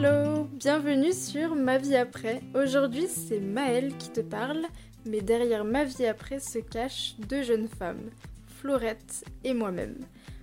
Hello, 0.00 0.44
bienvenue 0.52 1.12
sur 1.12 1.56
Ma 1.56 1.76
vie 1.76 1.96
après. 1.96 2.40
Aujourd'hui 2.54 3.08
c'est 3.08 3.40
Maëlle 3.40 3.96
qui 3.96 4.10
te 4.10 4.20
parle, 4.20 4.64
mais 5.04 5.22
derrière 5.22 5.64
Ma 5.64 5.82
vie 5.82 6.06
après 6.06 6.38
se 6.38 6.60
cachent 6.60 7.16
deux 7.28 7.42
jeunes 7.42 7.66
femmes, 7.66 8.08
Florette 8.46 9.24
et 9.42 9.54
moi-même. 9.54 9.96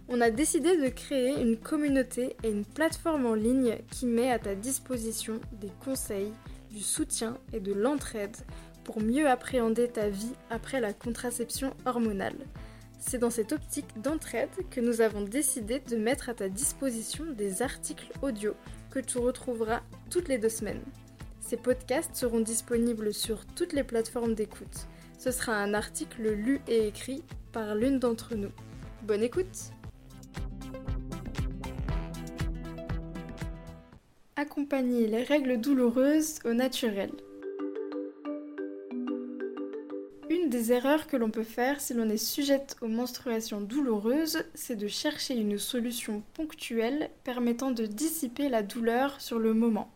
On 0.09 0.19
a 0.19 0.29
décidé 0.29 0.75
de 0.75 0.89
créer 0.89 1.41
une 1.41 1.55
communauté 1.55 2.35
et 2.43 2.49
une 2.49 2.65
plateforme 2.65 3.25
en 3.25 3.33
ligne 3.33 3.77
qui 3.91 4.07
met 4.07 4.29
à 4.29 4.39
ta 4.39 4.55
disposition 4.55 5.39
des 5.53 5.71
conseils, 5.85 6.33
du 6.69 6.81
soutien 6.81 7.37
et 7.53 7.61
de 7.61 7.71
l'entraide 7.71 8.35
pour 8.83 8.99
mieux 8.99 9.29
appréhender 9.29 9.87
ta 9.87 10.09
vie 10.09 10.33
après 10.49 10.81
la 10.81 10.91
contraception 10.91 11.73
hormonale. 11.85 12.45
C'est 12.99 13.19
dans 13.19 13.29
cette 13.29 13.53
optique 13.53 14.01
d'entraide 14.01 14.49
que 14.69 14.81
nous 14.81 14.99
avons 14.99 15.21
décidé 15.21 15.79
de 15.79 15.95
mettre 15.95 16.27
à 16.27 16.33
ta 16.33 16.49
disposition 16.49 17.23
des 17.37 17.61
articles 17.61 18.11
audio 18.21 18.53
que 18.95 19.01
tu 19.01 19.17
retrouveras 19.17 19.81
toutes 20.09 20.29
les 20.29 20.37
deux 20.37 20.47
semaines. 20.47 20.81
Ces 21.41 21.57
podcasts 21.57 22.15
seront 22.15 22.39
disponibles 22.39 23.13
sur 23.13 23.45
toutes 23.45 23.73
les 23.73 23.83
plateformes 23.83 24.35
d'écoute. 24.35 24.87
Ce 25.19 25.31
sera 25.31 25.51
un 25.51 25.73
article 25.73 26.31
lu 26.31 26.61
et 26.69 26.87
écrit 26.87 27.21
par 27.51 27.75
l'une 27.75 27.99
d'entre 27.99 28.35
nous. 28.35 28.53
Bonne 29.03 29.21
écoute 29.21 29.73
Accompagner 34.37 35.07
les 35.07 35.23
règles 35.23 35.59
douloureuses 35.59 36.39
au 36.45 36.53
naturel. 36.53 37.11
Erreurs 40.71 41.07
que 41.07 41.17
l'on 41.17 41.29
peut 41.29 41.43
faire 41.43 41.79
si 41.79 41.93
l'on 41.93 42.09
est 42.09 42.17
sujette 42.17 42.75
aux 42.81 42.87
menstruations 42.87 43.61
douloureuses, 43.61 44.43
c'est 44.53 44.75
de 44.75 44.87
chercher 44.87 45.35
une 45.35 45.57
solution 45.57 46.23
ponctuelle 46.33 47.09
permettant 47.23 47.71
de 47.71 47.85
dissiper 47.85 48.49
la 48.49 48.63
douleur 48.63 49.19
sur 49.21 49.39
le 49.39 49.53
moment. 49.53 49.91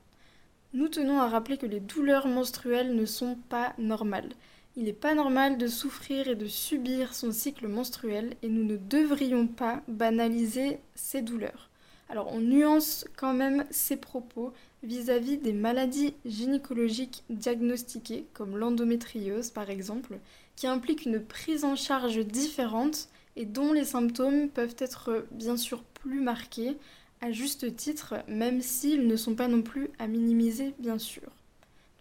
Nous 0.73 0.87
tenons 0.87 1.19
à 1.19 1.27
rappeler 1.27 1.57
que 1.57 1.65
les 1.65 1.79
douleurs 1.79 2.27
menstruelles 2.27 2.95
ne 2.95 3.05
sont 3.05 3.37
pas 3.49 3.73
normales. 3.77 4.29
Il 4.75 4.83
n'est 4.83 4.93
pas 4.93 5.15
normal 5.15 5.57
de 5.57 5.67
souffrir 5.67 6.27
et 6.27 6.35
de 6.35 6.45
subir 6.45 7.13
son 7.13 7.31
cycle 7.31 7.67
menstruel 7.67 8.35
et 8.43 8.49
nous 8.49 8.63
ne 8.63 8.77
devrions 8.77 9.47
pas 9.47 9.81
banaliser 9.87 10.79
ces 10.95 11.21
douleurs. 11.21 11.69
Alors 12.07 12.31
on 12.33 12.39
nuance 12.39 13.05
quand 13.17 13.33
même 13.33 13.65
ces 13.71 13.97
propos 13.97 14.53
vis-à-vis 14.81 15.37
des 15.37 15.53
maladies 15.53 16.13
gynécologiques 16.25 17.23
diagnostiquées, 17.29 18.25
comme 18.33 18.57
l'endométriose 18.57 19.51
par 19.51 19.69
exemple, 19.69 20.19
qui 20.59 20.67
impliquent 20.67 21.05
une 21.05 21.21
prise 21.21 21.63
en 21.63 21.77
charge 21.77 22.19
différente 22.19 23.07
et 23.37 23.45
dont 23.45 23.71
les 23.71 23.85
symptômes 23.85 24.49
peuvent 24.49 24.75
être 24.79 25.25
bien 25.31 25.55
sûr 25.55 25.83
plus 25.83 26.19
marqués, 26.19 26.75
à 27.21 27.31
juste 27.31 27.77
titre, 27.77 28.15
même 28.27 28.61
s'ils 28.61 29.07
ne 29.07 29.15
sont 29.15 29.35
pas 29.35 29.47
non 29.47 29.61
plus 29.61 29.89
à 29.99 30.07
minimiser 30.07 30.73
bien 30.77 30.97
sûr. 30.97 31.31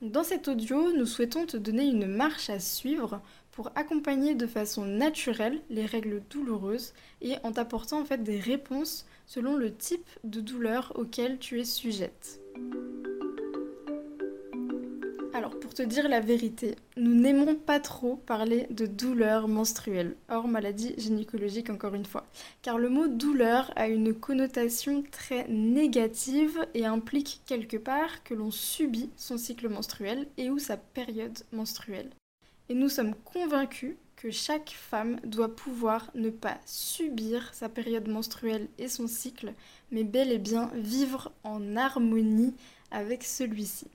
dans 0.03 0.25
cet 0.25 0.49
audio, 0.49 0.91
nous 0.93 1.07
souhaitons 1.07 1.47
te 1.47 1.57
donner 1.57 1.87
une 1.87 2.09
marche 2.09 2.51
à 2.51 2.59
suivre 2.59 3.21
pour 3.53 3.71
accompagner 3.77 4.35
de 4.35 4.49
façon 4.49 4.85
naturelle 4.85 5.61
les 5.71 5.87
règles 5.87 6.21
douloureuses 6.29 6.95
et 7.23 7.35
en 7.45 7.53
t'apportant 7.53 8.01
en 8.01 8.05
fait 8.05 8.25
des 8.25 8.41
réponses 8.41 9.07
selon 9.27 9.57
le 9.57 9.73
type 9.73 10.09
de 10.25 10.41
douleur 10.41 10.93
auquel 10.97 11.39
tu 11.39 11.61
es 11.61 11.65
sujette. 11.65 12.41
Te 15.79 15.85
dire 15.85 16.09
la 16.09 16.19
vérité, 16.19 16.75
nous 16.97 17.15
n'aimons 17.15 17.55
pas 17.55 17.79
trop 17.79 18.17
parler 18.17 18.67
de 18.71 18.85
douleur 18.85 19.47
menstruelle, 19.47 20.17
hors 20.29 20.49
maladie 20.49 20.93
gynécologique 20.99 21.71
encore 21.71 21.95
une 21.95 22.05
fois, 22.05 22.27
car 22.63 22.79
le 22.79 22.89
mot 22.89 23.07
douleur 23.07 23.71
a 23.77 23.87
une 23.87 24.13
connotation 24.13 25.05
très 25.13 25.47
négative 25.47 26.67
et 26.75 26.85
implique 26.85 27.43
quelque 27.47 27.77
part 27.77 28.25
que 28.25 28.35
l'on 28.35 28.51
subit 28.51 29.11
son 29.15 29.39
cycle 29.39 29.69
menstruel 29.69 30.27
et 30.37 30.51
ou 30.51 30.59
sa 30.59 30.77
période 30.77 31.39
menstruelle. 31.53 32.11
Et 32.69 32.75
nous 32.75 32.89
sommes 32.89 33.15
convaincus 33.15 33.95
que 34.17 34.33
chaque 34.33 34.71
femme 34.71 35.21
doit 35.23 35.55
pouvoir 35.55 36.11
ne 36.17 36.31
pas 36.31 36.59
subir 36.67 37.55
sa 37.55 37.69
période 37.69 38.09
menstruelle 38.09 38.67
et 38.79 38.89
son 38.89 39.07
cycle, 39.07 39.55
mais 39.93 40.03
bel 40.03 40.33
et 40.33 40.39
bien 40.39 40.73
vivre 40.75 41.31
en 41.45 41.77
harmonie 41.77 42.57
avec 42.91 43.23
celui-ci. 43.23 43.87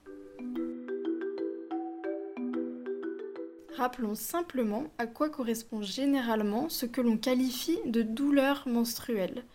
Rappelons 3.78 4.14
simplement 4.14 4.84
à 5.00 5.08
quoi 5.08 5.30
correspond 5.30 5.82
généralement 5.82 6.70
ce 6.70 6.86
que 6.86 7.02
l'on 7.02 7.18
qualifie 7.18 7.80
de 7.86 8.04
douleur 8.04 8.68
menstruelle. 8.68 9.46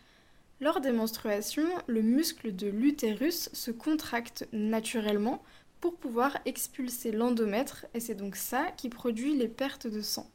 Lors 0.61 0.81
des 0.81 0.91
menstruations, 0.91 1.69
le 1.87 2.03
muscle 2.03 2.55
de 2.57 2.67
l'utérus 2.67 3.49
se 3.53 3.71
contracte 3.71 4.49
naturellement 4.53 5.41
pour 5.81 5.95
pouvoir 5.95 6.37
expulser 6.47 7.13
l'endomètre 7.13 7.87
et 7.95 8.01
c'est 8.01 8.17
donc 8.17 8.35
ça 8.35 8.73
qui 8.77 8.89
produit 8.89 9.37
les 9.37 9.47
pertes 9.47 9.87
de 9.87 10.01
sang. 10.01 10.29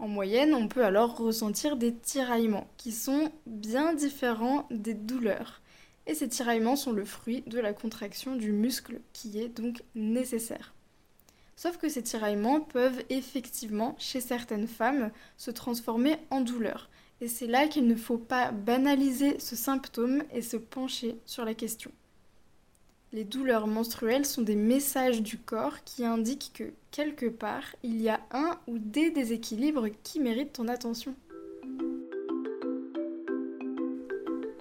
En 0.00 0.08
moyenne, 0.08 0.52
on 0.52 0.66
peut 0.66 0.84
alors 0.84 1.16
ressentir 1.16 1.76
des 1.76 1.94
tiraillements 1.94 2.68
qui 2.76 2.90
sont 2.90 3.30
bien 3.46 3.94
différents 3.94 4.66
des 4.72 4.94
douleurs. 4.94 5.60
Et 6.08 6.14
ces 6.14 6.28
tiraillements 6.28 6.76
sont 6.76 6.92
le 6.92 7.04
fruit 7.04 7.44
de 7.46 7.60
la 7.60 7.72
contraction 7.72 8.34
du 8.34 8.50
muscle 8.50 9.00
qui 9.12 9.38
est 9.38 9.48
donc 9.48 9.82
nécessaire. 9.94 10.74
Sauf 11.58 11.76
que 11.76 11.88
ces 11.88 12.04
tiraillements 12.04 12.60
peuvent 12.60 13.02
effectivement, 13.10 13.96
chez 13.98 14.20
certaines 14.20 14.68
femmes, 14.68 15.10
se 15.36 15.50
transformer 15.50 16.14
en 16.30 16.40
douleur. 16.40 16.88
Et 17.20 17.26
c'est 17.26 17.48
là 17.48 17.66
qu'il 17.66 17.88
ne 17.88 17.96
faut 17.96 18.16
pas 18.16 18.52
banaliser 18.52 19.40
ce 19.40 19.56
symptôme 19.56 20.22
et 20.32 20.40
se 20.40 20.56
pencher 20.56 21.16
sur 21.26 21.44
la 21.44 21.54
question. 21.54 21.90
Les 23.12 23.24
douleurs 23.24 23.66
menstruelles 23.66 24.24
sont 24.24 24.42
des 24.42 24.54
messages 24.54 25.20
du 25.20 25.36
corps 25.36 25.82
qui 25.82 26.04
indiquent 26.04 26.52
que, 26.54 26.72
quelque 26.92 27.26
part, 27.26 27.74
il 27.82 28.00
y 28.00 28.08
a 28.08 28.20
un 28.30 28.56
ou 28.68 28.78
des 28.78 29.10
déséquilibres 29.10 29.88
qui 30.04 30.20
méritent 30.20 30.52
ton 30.52 30.68
attention. 30.68 31.16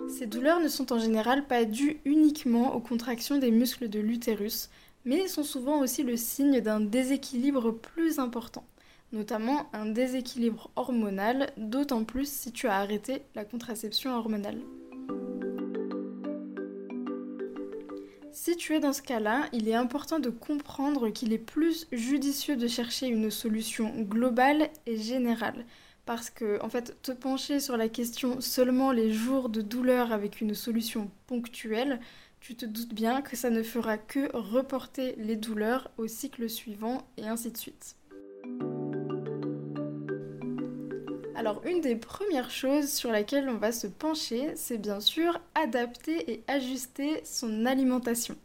Ces 0.09 0.25
douleurs 0.25 0.61
ne 0.61 0.67
sont 0.67 0.91
en 0.91 0.97
général 0.97 1.45
pas 1.45 1.63
dues 1.63 1.99
uniquement 2.05 2.73
aux 2.73 2.79
contractions 2.79 3.37
des 3.37 3.51
muscles 3.51 3.87
de 3.87 3.99
l'utérus, 3.99 4.71
mais 5.07 5.29
sont 5.29 5.43
souvent 5.43 5.79
aussi 5.79 6.03
le 6.03 6.17
signe 6.17 6.59
d'un 6.59 6.81
déséquilibre 6.81 7.71
plus 7.71 8.19
important, 8.19 8.65
notamment 9.13 9.69
un 9.71 9.85
déséquilibre 9.85 10.69
hormonal, 10.75 11.49
d'autant 11.55 12.03
plus 12.03 12.29
si 12.29 12.51
tu 12.51 12.67
as 12.67 12.75
arrêté 12.75 13.21
la 13.33 13.45
contraception 13.45 14.13
hormonale. 14.13 14.59
Si 18.33 18.57
tu 18.57 18.75
es 18.75 18.81
dans 18.81 18.91
ce 18.91 19.01
cas-là, 19.01 19.45
il 19.53 19.69
est 19.69 19.75
important 19.75 20.19
de 20.19 20.29
comprendre 20.29 21.09
qu'il 21.09 21.31
est 21.31 21.37
plus 21.37 21.87
judicieux 21.93 22.57
de 22.57 22.67
chercher 22.67 23.07
une 23.07 23.31
solution 23.31 23.93
globale 24.01 24.69
et 24.85 24.97
générale. 24.97 25.65
Parce 26.05 26.29
que, 26.29 26.61
en 26.63 26.69
fait, 26.69 27.01
te 27.01 27.11
pencher 27.11 27.59
sur 27.59 27.75
la 27.75 27.89
question 27.89 28.39
seulement 28.39 28.91
les 28.91 29.11
jours 29.11 29.49
de 29.49 29.61
douleur 29.61 30.13
avec 30.13 30.39
une 30.39 30.53
solution 30.53 31.09
ponctuelle, 31.27 31.99
tu 32.39 32.55
te 32.55 32.65
doutes 32.65 32.93
bien 32.93 33.21
que 33.21 33.35
ça 33.35 33.49
ne 33.49 33.63
fera 33.63 33.97
que 33.97 34.35
reporter 34.35 35.15
les 35.17 35.35
douleurs 35.35 35.91
au 35.97 36.07
cycle 36.07 36.49
suivant 36.49 37.07
et 37.17 37.27
ainsi 37.27 37.51
de 37.51 37.57
suite. 37.57 37.95
Alors 41.35 41.61
une 41.65 41.81
des 41.81 41.95
premières 41.95 42.49
choses 42.49 42.91
sur 42.91 43.11
laquelle 43.11 43.47
on 43.47 43.57
va 43.57 43.71
se 43.71 43.87
pencher, 43.87 44.53
c'est 44.55 44.79
bien 44.79 44.99
sûr 44.99 45.39
adapter 45.55 46.31
et 46.31 46.43
ajuster 46.47 47.21
son 47.23 47.65
alimentation. 47.65 48.35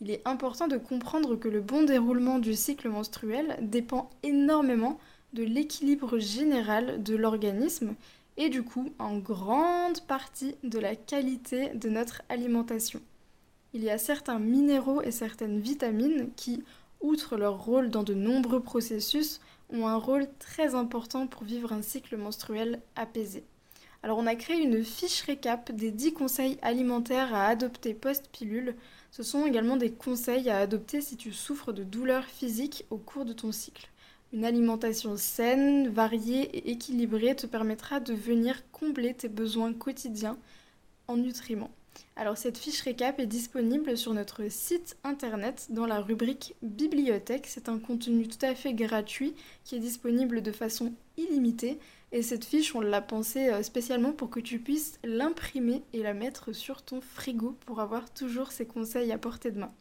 Il 0.00 0.10
est 0.10 0.22
important 0.26 0.68
de 0.68 0.76
comprendre 0.76 1.36
que 1.36 1.48
le 1.48 1.60
bon 1.60 1.82
déroulement 1.82 2.38
du 2.38 2.54
cycle 2.54 2.88
menstruel 2.88 3.58
dépend 3.62 4.10
énormément 4.22 4.98
de 5.32 5.42
l'équilibre 5.42 6.18
général 6.18 7.02
de 7.02 7.16
l'organisme 7.16 7.94
et 8.36 8.48
du 8.48 8.62
coup 8.62 8.92
en 8.98 9.18
grande 9.18 10.00
partie 10.06 10.54
de 10.62 10.78
la 10.78 10.94
qualité 10.94 11.70
de 11.70 11.88
notre 11.88 12.22
alimentation. 12.28 13.00
Il 13.76 13.84
y 13.84 13.90
a 13.90 13.98
certains 13.98 14.38
minéraux 14.38 15.02
et 15.02 15.10
certaines 15.10 15.60
vitamines 15.60 16.30
qui, 16.34 16.64
outre 17.02 17.36
leur 17.36 17.62
rôle 17.62 17.90
dans 17.90 18.04
de 18.04 18.14
nombreux 18.14 18.60
processus, 18.60 19.38
ont 19.68 19.86
un 19.86 19.98
rôle 19.98 20.26
très 20.38 20.74
important 20.74 21.26
pour 21.26 21.44
vivre 21.44 21.74
un 21.74 21.82
cycle 21.82 22.16
menstruel 22.16 22.80
apaisé. 22.94 23.44
Alors 24.02 24.16
on 24.16 24.26
a 24.26 24.34
créé 24.34 24.62
une 24.62 24.82
fiche 24.82 25.20
récap 25.20 25.72
des 25.72 25.90
10 25.90 26.14
conseils 26.14 26.56
alimentaires 26.62 27.34
à 27.34 27.48
adopter 27.48 27.92
post-pilule. 27.92 28.76
Ce 29.10 29.22
sont 29.22 29.44
également 29.44 29.76
des 29.76 29.92
conseils 29.92 30.48
à 30.48 30.56
adopter 30.56 31.02
si 31.02 31.18
tu 31.18 31.30
souffres 31.30 31.74
de 31.74 31.84
douleurs 31.84 32.24
physiques 32.24 32.86
au 32.88 32.96
cours 32.96 33.26
de 33.26 33.34
ton 33.34 33.52
cycle. 33.52 33.90
Une 34.32 34.46
alimentation 34.46 35.18
saine, 35.18 35.90
variée 35.90 36.44
et 36.56 36.70
équilibrée 36.70 37.36
te 37.36 37.46
permettra 37.46 38.00
de 38.00 38.14
venir 38.14 38.62
combler 38.72 39.12
tes 39.12 39.28
besoins 39.28 39.74
quotidiens 39.74 40.38
en 41.08 41.18
nutriments. 41.18 41.72
Alors 42.16 42.38
cette 42.38 42.58
fiche 42.58 42.80
récap 42.80 43.20
est 43.20 43.26
disponible 43.26 43.96
sur 43.96 44.14
notre 44.14 44.50
site 44.50 44.96
internet 45.04 45.66
dans 45.70 45.86
la 45.86 46.00
rubrique 46.00 46.54
bibliothèque. 46.62 47.46
C'est 47.46 47.68
un 47.68 47.78
contenu 47.78 48.26
tout 48.26 48.44
à 48.44 48.54
fait 48.54 48.72
gratuit 48.72 49.34
qui 49.64 49.76
est 49.76 49.80
disponible 49.80 50.42
de 50.42 50.52
façon 50.52 50.94
illimitée 51.16 51.78
Et 52.12 52.22
cette 52.22 52.44
fiche, 52.44 52.74
on 52.74 52.80
l'a 52.80 53.02
pensée 53.02 53.48
euh, 53.48 53.62
spécialement 53.62 54.12
pour 54.12 54.30
que 54.30 54.40
tu 54.40 54.58
puisses 54.58 54.98
l'imprimer 55.04 55.82
et 55.92 56.02
la 56.02 56.14
mettre 56.14 56.52
sur 56.52 56.82
ton 56.82 57.00
frigo 57.00 57.56
pour 57.66 57.80
avoir 57.80 58.12
toujours 58.12 58.52
ces 58.52 58.66
conseils 58.66 59.12
à 59.12 59.18
portée 59.18 59.50
de 59.50 59.60
main. 59.60 59.72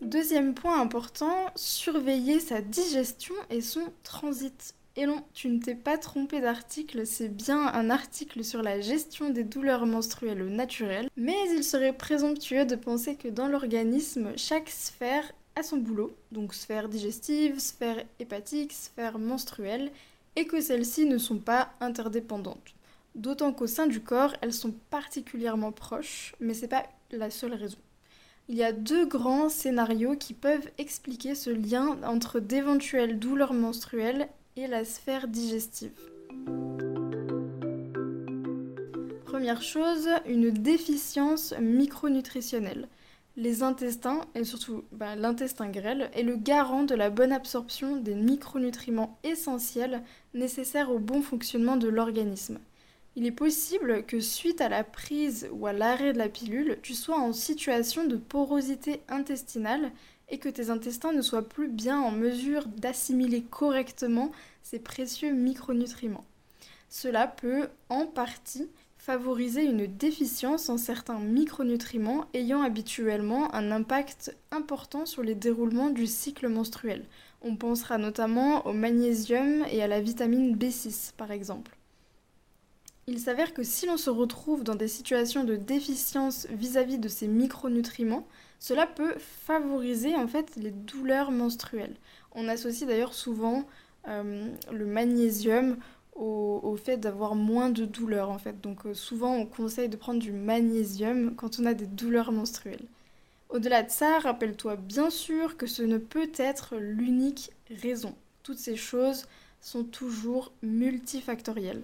Deuxième 0.00 0.54
point 0.54 0.80
important, 0.80 1.34
surveiller 1.56 2.38
sa 2.38 2.60
digestion 2.60 3.34
et 3.50 3.60
son 3.60 3.82
transit. 4.04 4.74
Et 4.96 5.06
non, 5.06 5.24
tu 5.32 5.48
ne 5.48 5.58
t'es 5.58 5.74
pas 5.74 5.98
trompé 5.98 6.40
d'article, 6.40 7.04
c'est 7.04 7.28
bien 7.28 7.66
un 7.66 7.90
article 7.90 8.44
sur 8.44 8.62
la 8.62 8.80
gestion 8.80 9.30
des 9.30 9.42
douleurs 9.42 9.86
menstruelles 9.86 10.46
naturelles, 10.46 11.08
mais 11.16 11.34
il 11.50 11.64
serait 11.64 11.92
présomptueux 11.92 12.64
de 12.64 12.76
penser 12.76 13.16
que 13.16 13.26
dans 13.26 13.48
l'organisme, 13.48 14.32
chaque 14.36 14.70
sphère 14.70 15.32
a 15.56 15.64
son 15.64 15.78
boulot, 15.78 16.14
donc 16.30 16.54
sphère 16.54 16.88
digestive, 16.88 17.58
sphère 17.58 18.04
hépatique, 18.20 18.72
sphère 18.72 19.18
menstruelle, 19.18 19.90
et 20.36 20.46
que 20.46 20.60
celles-ci 20.60 21.06
ne 21.06 21.18
sont 21.18 21.38
pas 21.38 21.72
interdépendantes. 21.80 22.74
D'autant 23.16 23.52
qu'au 23.52 23.66
sein 23.66 23.88
du 23.88 24.00
corps, 24.00 24.36
elles 24.42 24.52
sont 24.52 24.74
particulièrement 24.90 25.72
proches, 25.72 26.36
mais 26.38 26.54
c'est 26.54 26.68
pas 26.68 26.84
la 27.10 27.30
seule 27.30 27.54
raison. 27.54 27.78
Il 28.48 28.56
y 28.56 28.62
a 28.62 28.72
deux 28.72 29.06
grands 29.06 29.48
scénarios 29.48 30.16
qui 30.16 30.34
peuvent 30.34 30.70
expliquer 30.78 31.34
ce 31.34 31.50
lien 31.50 31.98
entre 32.04 32.38
d'éventuelles 32.38 33.18
douleurs 33.18 33.54
menstruelles 33.54 34.28
et 34.56 34.66
la 34.66 34.84
sphère 34.84 35.28
digestive. 35.28 35.90
Première 39.24 39.62
chose, 39.62 40.08
une 40.26 40.50
déficience 40.50 41.54
micronutritionnelle. 41.60 42.88
Les 43.36 43.64
intestins, 43.64 44.20
et 44.36 44.44
surtout 44.44 44.84
bah, 44.92 45.16
l'intestin 45.16 45.68
grêle, 45.68 46.08
est 46.14 46.22
le 46.22 46.36
garant 46.36 46.84
de 46.84 46.94
la 46.94 47.10
bonne 47.10 47.32
absorption 47.32 47.96
des 47.96 48.14
micronutriments 48.14 49.18
essentiels 49.24 50.02
nécessaires 50.34 50.92
au 50.92 51.00
bon 51.00 51.20
fonctionnement 51.20 51.76
de 51.76 51.88
l'organisme. 51.88 52.60
Il 53.16 53.26
est 53.26 53.32
possible 53.32 54.04
que 54.06 54.20
suite 54.20 54.60
à 54.60 54.68
la 54.68 54.84
prise 54.84 55.48
ou 55.52 55.66
à 55.66 55.72
l'arrêt 55.72 56.12
de 56.12 56.18
la 56.18 56.28
pilule, 56.28 56.78
tu 56.82 56.94
sois 56.94 57.18
en 57.18 57.32
situation 57.32 58.04
de 58.06 58.16
porosité 58.16 59.00
intestinale 59.08 59.90
et 60.34 60.38
que 60.38 60.48
tes 60.48 60.68
intestins 60.68 61.12
ne 61.12 61.22
soient 61.22 61.48
plus 61.48 61.68
bien 61.68 62.00
en 62.00 62.10
mesure 62.10 62.66
d'assimiler 62.66 63.42
correctement 63.42 64.32
ces 64.64 64.80
précieux 64.80 65.32
micronutriments. 65.32 66.24
Cela 66.88 67.28
peut, 67.28 67.68
en 67.88 68.06
partie, 68.06 68.68
favoriser 68.98 69.62
une 69.62 69.86
déficience 69.86 70.68
en 70.70 70.76
certains 70.76 71.20
micronutriments 71.20 72.26
ayant 72.34 72.62
habituellement 72.62 73.54
un 73.54 73.70
impact 73.70 74.36
important 74.50 75.06
sur 75.06 75.22
les 75.22 75.36
déroulements 75.36 75.90
du 75.90 76.08
cycle 76.08 76.48
menstruel. 76.48 77.04
On 77.40 77.54
pensera 77.54 77.96
notamment 77.96 78.66
au 78.66 78.72
magnésium 78.72 79.64
et 79.70 79.84
à 79.84 79.86
la 79.86 80.00
vitamine 80.00 80.56
B6 80.56 81.12
par 81.16 81.30
exemple. 81.30 81.76
Il 83.06 83.20
s'avère 83.20 83.54
que 83.54 83.62
si 83.62 83.86
l'on 83.86 83.98
se 83.98 84.10
retrouve 84.10 84.64
dans 84.64 84.74
des 84.74 84.88
situations 84.88 85.44
de 85.44 85.54
déficience 85.54 86.48
vis-à-vis 86.50 86.98
de 86.98 87.08
ces 87.08 87.28
micronutriments, 87.28 88.26
cela 88.58 88.86
peut 88.86 89.14
favoriser 89.18 90.14
en 90.16 90.26
fait 90.26 90.56
les 90.56 90.70
douleurs 90.70 91.30
menstruelles. 91.30 91.96
On 92.32 92.48
associe 92.48 92.88
d'ailleurs 92.88 93.14
souvent 93.14 93.64
euh, 94.08 94.48
le 94.72 94.86
magnésium 94.86 95.76
au, 96.14 96.76
fait 96.76 96.96
d'avoir 96.96 97.34
moins 97.34 97.70
de 97.70 97.84
douleurs 97.84 98.30
en 98.30 98.38
fait. 98.38 98.60
Donc 98.60 98.86
euh, 98.86 98.94
souvent 98.94 99.34
on 99.34 99.46
conseille 99.46 99.88
de 99.88 99.96
prendre 99.96 100.20
du 100.20 100.32
magnésium 100.32 101.34
quand 101.34 101.58
on 101.58 101.66
a 101.66 101.74
des 101.74 101.86
douleurs 101.86 102.32
menstruelles. 102.32 102.86
Au-delà 103.48 103.82
de 103.82 103.90
ça, 103.90 104.18
rappelle-toi 104.18 104.76
bien 104.76 105.10
sûr 105.10 105.56
que 105.56 105.66
ce 105.66 105.82
ne 105.82 105.98
peut 105.98 106.30
être 106.36 106.76
l'unique 106.76 107.52
raison. 107.82 108.14
Toutes 108.42 108.58
ces 108.58 108.76
choses 108.76 109.26
sont 109.60 109.84
toujours 109.84 110.52
multifactorielles. 110.62 111.82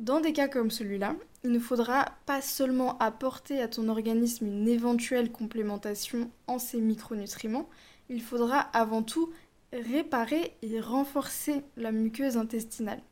Dans 0.00 0.20
des 0.20 0.32
cas 0.32 0.48
comme 0.48 0.70
celui-là, 0.70 1.14
il 1.44 1.52
ne 1.52 1.58
faudra 1.58 2.06
pas 2.24 2.40
seulement 2.40 2.96
apporter 3.00 3.60
à 3.60 3.68
ton 3.68 3.86
organisme 3.90 4.46
une 4.46 4.66
éventuelle 4.66 5.30
complémentation 5.30 6.30
en 6.46 6.58
ces 6.58 6.80
micronutriments, 6.80 7.68
il 8.08 8.22
faudra 8.22 8.60
avant 8.60 9.02
tout 9.02 9.30
réparer 9.74 10.56
et 10.62 10.80
renforcer 10.80 11.60
la 11.76 11.92
muqueuse 11.92 12.38
intestinale. 12.38 13.02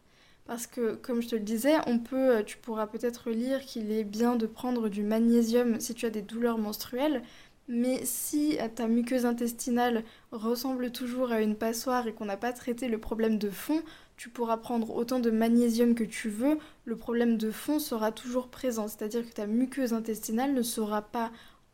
Parce 0.46 0.66
que, 0.66 0.94
comme 0.94 1.20
je 1.20 1.28
te 1.28 1.36
le 1.36 1.42
disais, 1.42 1.74
on 1.86 1.98
peut, 1.98 2.42
tu 2.46 2.56
pourras 2.56 2.86
peut-être 2.86 3.28
lire 3.28 3.60
qu'il 3.60 3.92
est 3.92 4.04
bien 4.04 4.36
de 4.36 4.46
prendre 4.46 4.88
du 4.88 5.02
magnésium 5.02 5.80
si 5.80 5.92
tu 5.92 6.06
as 6.06 6.10
des 6.10 6.22
douleurs 6.22 6.56
menstruelles, 6.56 7.22
mais 7.68 8.00
si 8.06 8.56
ta 8.76 8.88
muqueuse 8.88 9.26
intestinale 9.26 10.04
ressemble 10.32 10.90
toujours 10.90 11.32
à 11.32 11.42
une 11.42 11.54
passoire 11.54 12.06
et 12.08 12.14
qu'on 12.14 12.24
n'a 12.24 12.38
pas 12.38 12.54
traité 12.54 12.88
le 12.88 12.96
problème 12.96 13.36
de 13.36 13.50
fond, 13.50 13.82
tu 14.18 14.28
pourras 14.28 14.56
prendre 14.56 14.90
autant 14.90 15.20
de 15.20 15.30
magnésium 15.30 15.94
que 15.94 16.02
tu 16.02 16.28
veux, 16.28 16.58
le 16.84 16.96
problème 16.96 17.38
de 17.38 17.52
fond 17.52 17.78
sera 17.78 18.10
toujours 18.10 18.48
présent. 18.48 18.88
C'est-à-dire 18.88 19.24
que 19.24 19.32
ta 19.32 19.46
muqueuse 19.46 19.94
intestinale 19.94 20.52
ne 20.52 20.62
sera 20.62 21.02
pas 21.02 21.30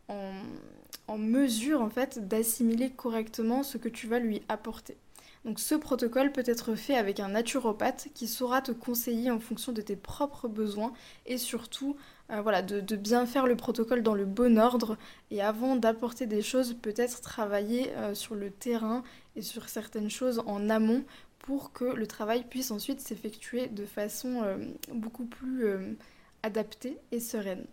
en, 0.08 0.31
mesure 1.17 1.81
en 1.81 1.88
fait 1.88 2.29
d'assimiler 2.29 2.91
correctement 2.91 3.62
ce 3.62 3.79
que 3.79 3.88
tu 3.88 4.06
vas 4.06 4.19
lui 4.19 4.43
apporter. 4.49 4.99
Donc 5.46 5.58
ce 5.58 5.75
protocole 5.75 6.32
peut 6.32 6.44
être 6.46 6.75
fait 6.75 6.96
avec 6.96 7.19
un 7.19 7.29
naturopathe 7.29 8.08
qui 8.14 8.26
saura 8.26 8.61
te 8.61 8.73
conseiller 8.73 9.31
en 9.31 9.41
fonction 9.41 9.73
de 9.73 9.81
tes 9.81 9.96
propres 9.96 10.49
besoins 10.49 10.93
et 11.26 11.38
surtout 11.38 11.96
euh, 12.31 12.41
voilà, 12.41 12.62
de, 12.62 12.96
bien 12.96 13.26
faire 13.26 13.46
le 13.46 13.55
protocole 13.55 14.02
dans 14.02 14.14
le 14.14 14.25
bon 14.25 14.58
ordre 14.58 14.96
et 15.31 15.43
avant 15.43 15.76
d'apporter 15.76 16.26
des 16.26 16.41
choses, 16.41 16.75
peut-être 16.75 17.20
travailler 17.20 17.91
euh, 17.96 18.14
sur 18.14 18.35
le 18.35 18.50
terrain 18.50 19.02
et 19.37 19.43
sur 19.43 19.69
certaines 19.69 20.11
choses 20.11 20.43
en 20.46 20.70
amont 20.70 21.05
pour 21.44 21.75
que 21.75 21.85
le 21.85 22.06
travail 22.06 22.44
puisse 22.49 22.70
ensuite 22.70 23.00
s'effectuer 23.00 23.67
de 23.67 23.85
façon 23.85 24.43
euh, 24.43 24.56
beaucoup 24.94 25.26
plus 25.26 25.67
adaptée 26.43 26.96
et 27.12 27.20
sereine. 27.20 27.67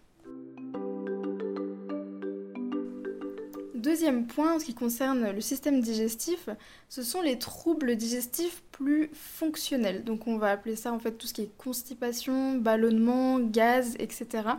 Deuxième 3.76 4.28
point 4.28 4.56
en 4.56 4.60
ce 4.60 4.66
qui 4.66 4.74
concerne 4.74 5.32
le 5.32 5.40
système 5.40 5.80
digestif, 5.80 6.50
ce 6.90 7.02
sont 7.02 7.22
les 7.22 7.40
troubles 7.40 7.96
digestifs 7.96 8.62
plus 8.74 9.10
fonctionnels. 9.14 10.04
Donc 10.04 10.28
on 10.28 10.38
va 10.38 10.52
appeler 10.52 10.76
ça 10.76 10.92
en 10.92 11.00
fait 11.00 11.14
tout 11.14 11.26
ce 11.26 11.34
qui 11.34 11.44
est 11.44 11.58
constipation, 11.58 12.58
ballonnement, 12.58 13.40
gaz, 13.40 13.96
etc. 14.00 14.50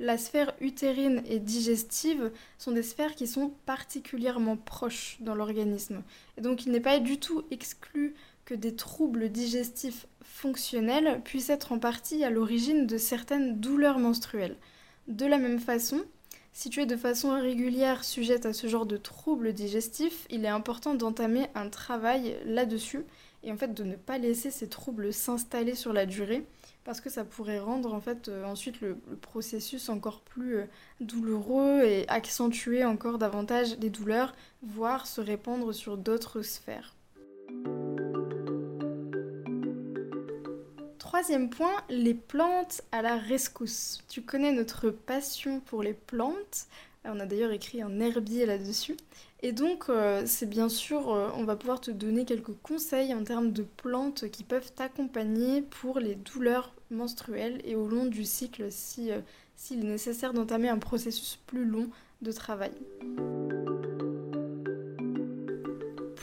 La 0.00 0.18
sphère 0.18 0.52
utérine 0.60 1.22
et 1.26 1.38
digestive 1.38 2.30
sont 2.58 2.72
des 2.72 2.82
sphères 2.82 3.14
qui 3.14 3.26
sont 3.26 3.52
particulièrement 3.66 4.56
proches 4.56 5.16
dans 5.20 5.34
l'organisme. 5.34 6.02
Et 6.36 6.40
donc 6.40 6.66
il 6.66 6.72
n'est 6.72 6.80
pas 6.80 7.00
du 7.00 7.18
tout 7.18 7.44
exclu 7.50 8.14
que 8.48 8.54
des 8.54 8.74
troubles 8.74 9.28
digestifs 9.28 10.06
fonctionnels 10.22 11.20
puissent 11.22 11.50
être 11.50 11.70
en 11.70 11.78
partie 11.78 12.24
à 12.24 12.30
l'origine 12.30 12.86
de 12.86 12.96
certaines 12.96 13.60
douleurs 13.60 13.98
menstruelles. 13.98 14.56
De 15.06 15.26
la 15.26 15.36
même 15.36 15.58
façon, 15.58 16.00
si 16.54 16.70
tu 16.70 16.80
es 16.80 16.86
de 16.86 16.96
façon 16.96 17.38
régulière 17.38 18.04
sujette 18.04 18.46
à 18.46 18.54
ce 18.54 18.66
genre 18.66 18.86
de 18.86 18.96
troubles 18.96 19.52
digestifs, 19.52 20.26
il 20.30 20.46
est 20.46 20.48
important 20.48 20.94
d'entamer 20.94 21.48
un 21.54 21.68
travail 21.68 22.38
là-dessus 22.46 23.04
et 23.42 23.52
en 23.52 23.58
fait 23.58 23.74
de 23.74 23.84
ne 23.84 23.96
pas 23.96 24.16
laisser 24.16 24.50
ces 24.50 24.70
troubles 24.70 25.12
s'installer 25.12 25.74
sur 25.74 25.92
la 25.92 26.06
durée 26.06 26.46
parce 26.84 27.02
que 27.02 27.10
ça 27.10 27.26
pourrait 27.26 27.60
rendre 27.60 27.92
en 27.92 28.00
fait 28.00 28.28
euh, 28.28 28.46
ensuite 28.46 28.80
le, 28.80 28.96
processus 29.20 29.90
encore 29.90 30.22
plus 30.22 30.56
euh, 30.56 30.64
douloureux 31.00 31.82
et 31.82 32.08
accentuer 32.08 32.82
encore 32.86 33.18
davantage 33.18 33.76
les 33.78 33.90
douleurs, 33.90 34.34
voire 34.62 35.06
se 35.06 35.20
répandre 35.20 35.74
sur 35.74 35.98
d'autres 35.98 36.40
sphères. 36.40 36.94
Troisième 41.08 41.48
point, 41.48 41.72
les 41.88 42.12
plantes 42.12 42.82
à 42.92 43.00
la 43.00 43.16
rescousse. 43.16 44.04
Tu 44.10 44.20
connais 44.20 44.52
notre 44.52 44.90
passion 44.90 45.60
pour 45.60 45.82
les 45.82 45.94
plantes. 45.94 46.66
On 47.06 47.18
a 47.18 47.24
d'ailleurs 47.24 47.50
écrit 47.50 47.80
un 47.80 47.98
herbier 47.98 48.44
là-dessus. 48.44 48.94
Et 49.40 49.52
donc, 49.52 49.88
euh, 49.88 50.24
c'est 50.26 50.44
bien 50.44 50.68
sûr, 50.68 51.10
euh, 51.10 51.30
on 51.34 51.44
va 51.44 51.56
pouvoir 51.56 51.80
te 51.80 51.90
donner 51.90 52.26
quelques 52.26 52.52
conseils 52.62 53.14
en 53.14 53.24
termes 53.24 53.52
de 53.52 53.62
plantes 53.62 54.28
qui 54.30 54.44
peuvent 54.44 54.70
t'accompagner 54.70 55.62
pour 55.62 55.98
les 55.98 56.14
douleurs 56.14 56.74
menstruelles 56.90 57.62
et 57.64 57.74
au 57.74 57.88
long 57.88 58.04
du 58.04 58.26
cycle 58.26 58.66
si, 58.70 59.10
euh, 59.10 59.20
s'il 59.56 59.80
est 59.80 59.88
nécessaire 59.88 60.34
d'entamer 60.34 60.68
un 60.68 60.78
processus 60.78 61.38
plus 61.46 61.64
long 61.64 61.88
de 62.20 62.32
travail. 62.32 62.72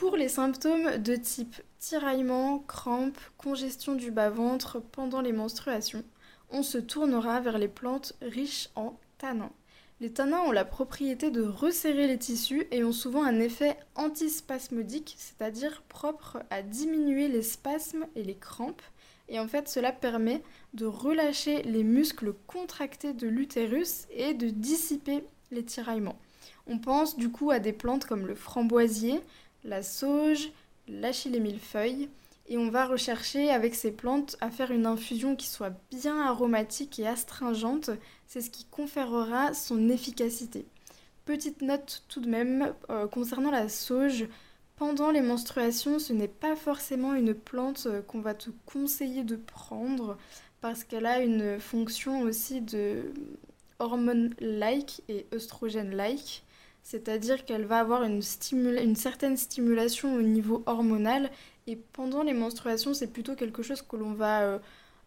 Pour 0.05 0.17
les 0.17 0.29
symptômes 0.29 0.97
de 0.97 1.15
type 1.15 1.55
tiraillement, 1.79 2.59
crampes, 2.59 3.17
congestion 3.39 3.95
du 3.95 4.11
bas-ventre 4.11 4.79
pendant 4.79 5.19
les 5.19 5.31
menstruations, 5.31 6.03
on 6.51 6.61
se 6.61 6.77
tournera 6.77 7.39
vers 7.41 7.57
les 7.57 7.67
plantes 7.67 8.13
riches 8.21 8.69
en 8.75 8.99
tanins. 9.17 9.51
Les 10.01 10.13
tanins 10.13 10.41
ont 10.41 10.51
la 10.51 10.63
propriété 10.63 11.31
de 11.31 11.41
resserrer 11.41 12.05
les 12.05 12.19
tissus 12.19 12.67
et 12.69 12.83
ont 12.83 12.91
souvent 12.91 13.23
un 13.23 13.39
effet 13.39 13.77
antispasmodique, 13.95 15.15
c'est-à-dire 15.17 15.81
propre 15.89 16.37
à 16.51 16.61
diminuer 16.61 17.27
les 17.27 17.41
spasmes 17.41 18.05
et 18.15 18.21
les 18.21 18.37
crampes. 18.37 18.83
Et 19.27 19.39
en 19.39 19.47
fait, 19.47 19.67
cela 19.67 19.91
permet 19.91 20.43
de 20.75 20.85
relâcher 20.85 21.63
les 21.63 21.83
muscles 21.83 22.35
contractés 22.45 23.13
de 23.13 23.27
l'utérus 23.27 24.05
et 24.11 24.35
de 24.35 24.49
dissiper 24.49 25.23
les 25.49 25.65
tiraillements. 25.65 26.19
On 26.67 26.77
pense 26.77 27.15
du 27.15 27.29
coup 27.29 27.51
à 27.51 27.59
des 27.59 27.73
plantes 27.73 28.05
comme 28.05 28.27
le 28.27 28.35
framboisier, 28.35 29.21
la 29.65 29.83
sauge, 29.83 30.51
l'achille 30.87 31.39
millefeuille. 31.41 32.09
Et 32.47 32.57
on 32.57 32.69
va 32.69 32.85
rechercher 32.85 33.49
avec 33.49 33.73
ces 33.73 33.91
plantes 33.91 34.37
à 34.39 34.51
faire 34.51 34.71
une 34.71 34.85
infusion 34.85 35.35
qui 35.35 35.47
soit 35.47 35.73
bien 35.89 36.21
aromatique 36.21 36.99
et 36.99 37.07
astringente. 37.07 37.89
C'est 38.27 38.41
ce 38.41 38.51
qui 38.51 38.65
conférera 38.65 39.53
son 39.55 39.89
efficacité. 39.89 40.67
Petite 41.25 41.63
note 41.63 42.03
tout 42.07 42.21
de 42.21 42.29
même 42.29 42.73
euh, 42.91 43.07
concernant 43.07 43.49
la 43.49 43.67
sauge. 43.67 44.27
Pendant 44.75 45.09
les 45.09 45.21
menstruations, 45.21 45.97
ce 45.97 46.13
n'est 46.13 46.27
pas 46.27 46.55
forcément 46.55 47.15
une 47.15 47.33
plante 47.33 47.87
euh, 47.87 48.03
qu'on 48.03 48.19
va 48.19 48.35
te 48.35 48.51
conseiller 48.67 49.23
de 49.23 49.37
prendre 49.37 50.17
parce 50.61 50.83
qu'elle 50.83 51.07
a 51.07 51.21
une 51.21 51.59
fonction 51.59 52.21
aussi 52.21 52.61
de 52.61 53.11
hormone-like 53.79 55.01
et 55.09 55.25
œstrogène-like. 55.33 56.44
C'est-à-dire 56.85 57.45
qu'elle 57.45 57.65
va 57.65 57.79
avoir 57.79 58.03
une, 58.03 58.21
certaine 58.21 59.37
stimulation 59.37 60.13
au 60.13 60.21
niveau 60.21 60.61
hormonal 60.67 61.31
et 61.65 61.77
pendant 61.77 62.21
les 62.21 62.35
menstruations, 62.35 62.93
c'est 62.93 63.11
plutôt 63.11 63.33
quelque 63.33 63.63
chose 63.63 63.81
que 63.81 63.95
l'on 63.95 64.13
va 64.13 64.43
euh, 64.43 64.59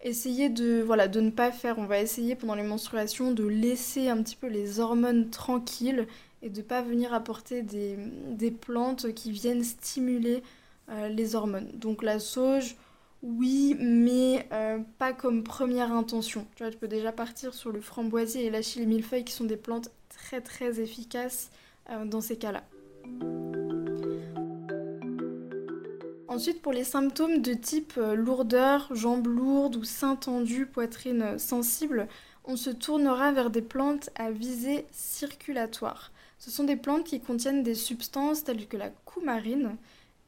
essayer 0.02 0.48
de, 0.48 0.82
voilà, 0.82 1.06
de 1.06 1.20
ne 1.20 1.30
pas 1.30 1.52
faire. 1.52 1.78
On 1.78 1.86
va 1.86 2.00
essayer 2.00 2.34
pendant 2.34 2.56
les 2.56 2.64
menstruations 2.64 3.30
de 3.30 3.44
laisser 3.44 4.08
un 4.08 4.20
petit 4.24 4.34
peu 4.34 4.48
les 4.48 4.80
hormones 4.80 5.30
tranquilles 5.30 6.08
et 6.42 6.50
de 6.50 6.58
ne 6.58 6.64
pas 6.64 6.82
venir 6.82 7.14
apporter 7.14 7.62
des, 7.62 7.96
des, 7.96 8.50
plantes 8.50 9.14
qui 9.14 9.30
viennent 9.30 9.62
stimuler 9.62 10.42
euh, 10.88 11.06
les 11.08 11.36
hormones. 11.36 11.70
Donc 11.74 12.02
la 12.02 12.18
sauge, 12.18 12.74
oui, 13.22 13.76
mais 13.78 14.48
euh, 14.52 14.80
pas 14.98 15.12
comme 15.12 15.44
première 15.44 15.92
intention. 15.92 16.44
Tu 16.56 16.64
vois, 16.64 16.72
tu 16.72 16.78
peux 16.78 16.88
déjà 16.88 17.12
partir 17.12 17.54
sur 17.54 17.70
le 17.70 17.80
framboisier 17.80 18.46
et 18.46 18.50
l'achille 18.50 18.84
millefeuille 18.84 19.24
qui 19.24 19.32
sont 19.32 19.44
des 19.44 19.56
plantes 19.56 19.92
très 20.08 20.40
très 20.40 20.80
efficaces 20.80 21.52
dans 22.06 22.20
ces 22.20 22.36
cas-là. 22.36 22.64
Ensuite, 26.38 26.62
pour 26.62 26.72
les 26.72 26.84
symptômes 26.84 27.42
de 27.42 27.52
type 27.52 27.94
euh, 27.98 28.14
lourdeur, 28.14 28.94
jambes 28.94 29.26
lourdes 29.26 29.74
ou 29.74 29.82
sein 29.82 30.14
tendu, 30.14 30.66
poitrine 30.66 31.36
sensible, 31.36 32.06
on 32.44 32.54
se 32.54 32.70
tournera 32.70 33.32
vers 33.32 33.50
des 33.50 33.60
plantes 33.60 34.10
à 34.14 34.30
visée 34.30 34.86
circulatoire. 34.92 36.12
Ce 36.38 36.52
sont 36.52 36.62
des 36.62 36.76
plantes 36.76 37.02
qui 37.02 37.20
contiennent 37.20 37.64
des 37.64 37.74
substances 37.74 38.44
telles 38.44 38.68
que 38.68 38.76
la 38.76 38.90
coumarine, 39.04 39.76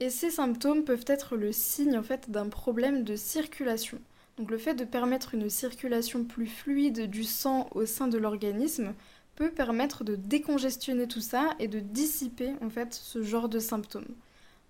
et 0.01 0.11
ces 0.11 0.31
symptômes 0.31 0.83
peuvent 0.83 1.05
être 1.07 1.37
le 1.37 1.53
signe 1.53 1.97
en 1.97 2.03
fait 2.03 2.31
d'un 2.31 2.49
problème 2.49 3.05
de 3.05 3.15
circulation. 3.15 3.99
Donc 4.37 4.51
le 4.51 4.59
fait 4.59 4.75
de 4.75 4.85
permettre 4.85 5.35
une 5.35 5.49
circulation 5.49 6.25
plus 6.25 6.47
fluide 6.47 7.09
du 7.09 7.23
sang 7.23 7.69
au 7.75 7.87
sein 7.87 8.09
de 8.09 8.19
l'organisme 8.19 8.95
permettre 9.49 10.05
de 10.05 10.17
décongestionner 10.17 11.09
tout 11.09 11.21
ça 11.21 11.55
et 11.59 11.69
de 11.69 11.81
dissiper 11.81 12.53
en 12.61 12.69
fait 12.69 12.93
ce 12.93 13.23
genre 13.23 13.49
de 13.49 13.59
symptômes. 13.59 14.15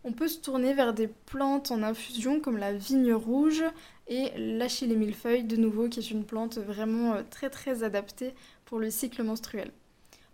On 0.05 0.13
peut 0.13 0.29
se 0.29 0.39
tourner 0.39 0.73
vers 0.73 0.95
des 0.95 1.09
plantes 1.09 1.71
en 1.71 1.83
infusion 1.83 2.41
comme 2.41 2.57
la 2.57 2.73
vigne 2.73 3.13
rouge 3.13 3.65
et 4.09 4.31
l'achillée 4.37 4.97
millefeuille 4.97 5.45
de 5.45 5.57
nouveau 5.57 5.89
qui 5.89 5.99
est 5.99 6.11
une 6.11 6.25
plante 6.25 6.59
vraiment 6.59 7.15
euh, 7.15 7.23
très 7.29 7.51
très 7.51 7.83
adaptée 7.83 8.33
pour 8.65 8.79
le 8.79 8.91
cycle 8.91 9.23
menstruel. 9.23 9.73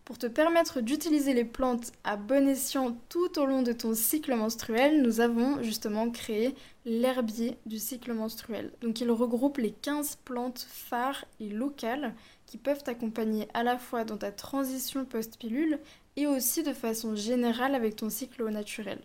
Pour 0.06 0.18
te 0.18 0.28
permettre 0.28 0.82
d'utiliser 0.82 1.34
les 1.34 1.44
plantes 1.44 1.90
à 2.04 2.16
bon 2.16 2.46
escient 2.46 2.96
tout 3.08 3.40
au 3.40 3.44
long 3.44 3.62
de 3.62 3.72
ton 3.72 3.92
cycle 3.92 4.36
menstruel, 4.36 5.02
nous 5.02 5.20
avons 5.20 5.60
justement 5.64 6.10
créé 6.10 6.54
l'herbier 6.84 7.58
du 7.66 7.80
cycle 7.80 8.12
menstruel. 8.12 8.70
Donc 8.80 9.00
il 9.00 9.10
regroupe 9.10 9.58
les 9.58 9.72
15 9.72 10.18
plantes 10.24 10.64
phares 10.70 11.24
et 11.40 11.48
locales 11.48 12.14
qui 12.46 12.56
peuvent 12.56 12.84
t'accompagner 12.84 13.48
à 13.52 13.64
la 13.64 13.78
fois 13.78 14.04
dans 14.04 14.16
ta 14.16 14.30
transition 14.30 15.04
post-pilule 15.04 15.80
et 16.14 16.28
aussi 16.28 16.62
de 16.62 16.72
façon 16.72 17.16
générale 17.16 17.74
avec 17.74 17.96
ton 17.96 18.08
cycle 18.08 18.48
naturel. 18.48 19.00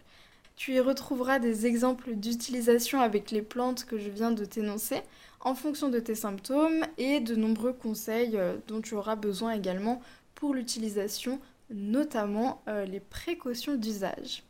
Tu 0.55 0.73
y 0.73 0.79
retrouveras 0.79 1.39
des 1.39 1.65
exemples 1.65 2.13
d'utilisation 2.13 3.01
avec 3.01 3.31
les 3.31 3.41
plantes 3.41 3.85
que 3.85 3.97
je 3.97 4.11
viens 4.11 4.29
de 4.29 4.45
t'énoncer 4.45 5.01
en 5.41 5.55
fonction 5.55 5.89
de 5.89 5.99
tes 5.99 6.15
symptômes 6.15 6.85
et 6.97 7.19
de 7.19 7.35
nombreux 7.35 7.73
conseils 7.73 8.37
euh, 8.37 8.57
dont 8.67 8.81
tu 8.81 8.95
auras 8.95 9.15
besoin 9.15 9.53
également 9.53 10.01
pour 10.35 10.53
l'utilisation, 10.53 11.39
notamment 11.69 12.61
euh, 12.67 12.85
les 12.85 12.99
précautions 12.99 13.75
d'usage. 13.75 14.43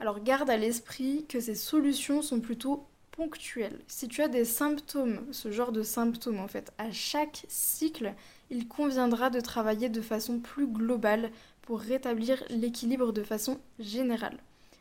Alors 0.00 0.22
garde 0.22 0.50
à 0.50 0.56
l'esprit 0.56 1.26
que 1.28 1.40
ces 1.40 1.54
solutions 1.54 2.22
sont 2.22 2.40
plutôt 2.40 2.86
ponctuelles. 3.10 3.78
Si 3.86 4.08
tu 4.08 4.22
as 4.22 4.28
des 4.28 4.46
symptômes, 4.46 5.20
ce 5.30 5.50
genre 5.50 5.72
de 5.72 5.82
symptômes 5.82 6.40
en 6.40 6.48
fait, 6.48 6.72
à 6.78 6.90
chaque 6.90 7.44
cycle, 7.48 8.14
il 8.50 8.66
conviendra 8.66 9.30
de 9.30 9.40
travailler 9.40 9.88
de 9.88 10.00
façon 10.00 10.38
plus 10.38 10.66
globale 10.66 11.30
pour 11.62 11.80
rétablir 11.80 12.42
l'équilibre 12.48 13.12
de 13.12 13.22
façon 13.22 13.60
générale. 13.78 14.38